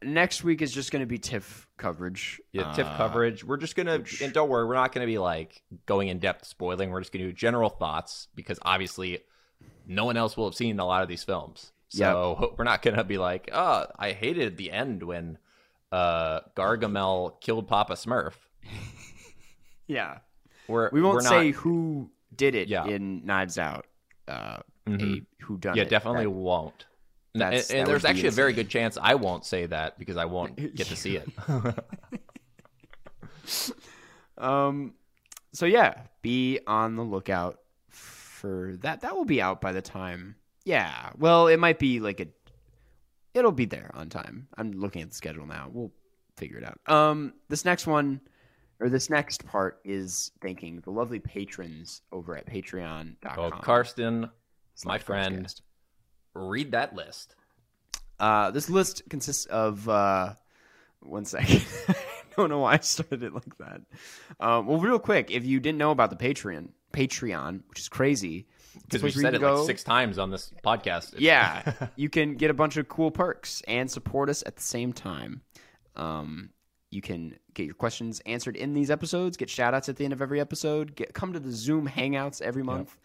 [0.04, 2.40] Next week is just going to be TIFF coverage.
[2.52, 3.44] Yeah, TIFF Uh, coverage.
[3.44, 6.46] We're just gonna, which- and don't worry, we're not gonna be like going in depth
[6.46, 6.92] spoiling.
[6.92, 9.24] We're just gonna do general thoughts because obviously,
[9.88, 11.72] no one else will have seen a lot of these films.
[11.90, 15.38] So we're not gonna be like, oh, I hated the end when
[15.92, 18.34] uh Gargamel killed Papa Smurf.
[19.88, 20.18] Yeah.
[20.68, 22.86] We're We won't we're not- say who did it Yeah.
[22.88, 23.86] in Knives Out.
[24.28, 24.58] Uh,
[24.88, 25.26] Mhm.
[25.42, 25.90] who done Yeah, it.
[25.90, 26.86] definitely That- won't.
[27.36, 30.18] And, That's- and that there's actually a very good chance I won't say that because
[30.18, 31.30] I won't get to see it.
[34.38, 34.94] Um,
[35.54, 37.60] so yeah, be on the lookout
[37.90, 39.02] for that.
[39.02, 40.36] That will be out by the time.
[40.66, 42.28] Yeah, well, it might be like a.
[43.34, 44.48] It'll be there on time.
[44.58, 45.70] I'm looking at the schedule now.
[45.72, 45.92] We'll
[46.36, 46.80] figure it out.
[46.92, 48.20] Um, this next one,
[48.80, 53.40] or this next part, is thanking the lovely patrons over at Patreon.com.
[53.40, 54.30] oh, Karsten,
[54.86, 55.62] my friend, podcast.
[56.34, 57.36] read that list.
[58.20, 60.34] Uh, this list consists of uh,
[61.02, 61.64] one second.
[61.90, 61.96] I
[62.38, 63.82] don't know why I started it like that.
[64.40, 68.48] Um, well, real quick, if you didn't know about the Patreon, Patreon, which is crazy,
[68.84, 71.14] Because we said it can like six times on this podcast.
[71.16, 74.64] It's- Yeah, you can get a bunch of cool perks and support us at the
[74.64, 75.42] same time.
[75.96, 76.50] Um,
[76.92, 80.14] you can get your questions answered in these episodes, get shout outs at the end
[80.14, 82.98] of every episode, get come to the Zoom hangouts every month.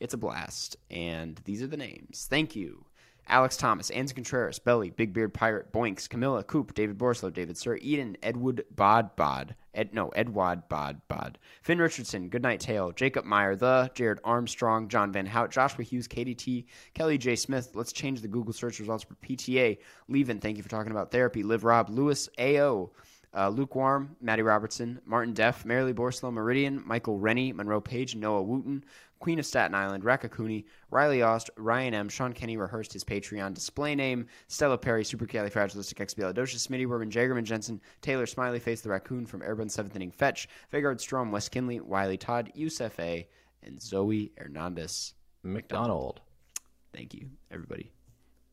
[0.00, 0.76] It's a blast.
[0.90, 2.26] And these are the names.
[2.28, 2.84] Thank you.
[3.28, 7.76] Alex Thomas, Anson Contreras, Belly, Big Beard Pirate, Boinks, Camilla, Coop, David Borslow, David Sir,
[7.82, 13.54] Eden, Edward Bod Bod, Ed no, Edward Bod Bod, Finn Richardson, Goodnight Tail, Jacob Meyer,
[13.54, 16.64] The, Jared Armstrong, John Van Hout, Joshua Hughes, KDT,
[16.94, 17.36] Kelly J.
[17.36, 17.70] Smith.
[17.74, 19.78] Let's change the Google search results for PTA.
[20.08, 21.42] Levin, thank you for talking about therapy.
[21.42, 22.90] Liv Rob, Lewis, AO,
[23.36, 28.82] uh, Lukewarm, Maddie Robertson, Martin Deff, Marilee Borslow, Meridian, Michael Rennie, Monroe Page, Noah Wooten,
[29.18, 33.54] Queen of Staten Island, Raka Cooney, Riley Ost, Ryan M, Sean Kenny rehearsed his Patreon
[33.54, 39.42] display name, Stella Perry, Supercalifragilisticexpialidocious, Smitty Werman, Jagerman Jensen, Taylor Smiley Face the Raccoon from
[39.42, 43.26] Airborne 7th Inning Fetch, Vegard Strom, Wes Kinley, Wiley Todd, Yusef A,
[43.62, 45.14] and Zoe Hernandez.
[45.42, 46.20] McDonald.
[46.92, 47.92] Thank you, everybody.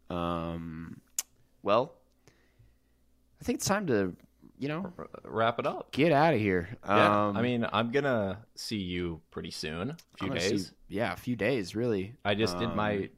[0.10, 1.02] Um,
[1.64, 1.96] well,
[3.42, 4.16] I think it's time to,
[4.60, 5.92] you know, R- wrap it up.
[5.92, 6.70] get out of here.
[6.86, 9.92] Yeah, Um, I mean, I'm gonna see you pretty soon.
[9.92, 10.68] A few days.
[10.68, 12.16] see- yeah, a few days, really.
[12.24, 13.10] I just did Um, my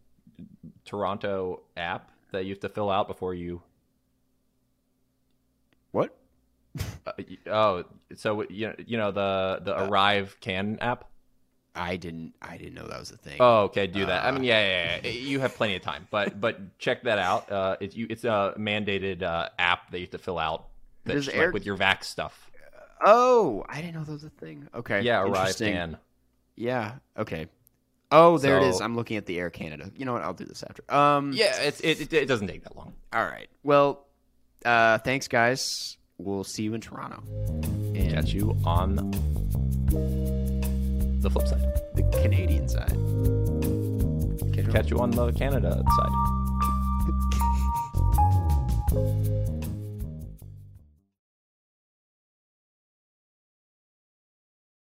[0.85, 3.61] Toronto app that you have to fill out before you.
[5.91, 6.15] What?
[7.07, 7.13] Uh,
[7.47, 7.83] oh,
[8.15, 11.05] so you know, you know the the Uh, ArriveCAN app.
[11.77, 12.33] I didn't.
[12.41, 13.37] I didn't know that was a thing.
[13.39, 14.23] Oh, okay, do that.
[14.23, 17.19] I Uh, mean, yeah, yeah, yeah, you have plenty of time, but but check that
[17.19, 17.51] out.
[17.51, 20.67] Uh, it's you, it's a mandated uh, app that you have to fill out.
[21.05, 22.49] Does like with your vax stuff.
[23.05, 24.67] Oh, I didn't know that was a thing.
[24.73, 25.01] Okay.
[25.01, 25.73] Yeah, arrive interesting.
[25.73, 25.97] Dan.
[26.55, 26.93] Yeah.
[27.17, 27.47] Okay.
[28.11, 28.79] Oh, there it is.
[28.81, 29.91] I'm looking at the Air Canada.
[29.95, 30.21] You know what?
[30.21, 30.83] I'll do this after.
[30.93, 31.31] Um.
[31.33, 32.93] Yeah, it's, it, it it doesn't take that long.
[33.13, 33.49] All right.
[33.63, 34.05] Well,
[34.63, 35.97] uh, thanks, guys.
[36.17, 37.21] We'll see you in Toronto.
[37.93, 38.95] And Catch you on
[41.21, 41.61] the flip side.
[41.95, 42.89] the Canadian side.
[44.53, 46.11] Catch you on- Catch you on the Canada side.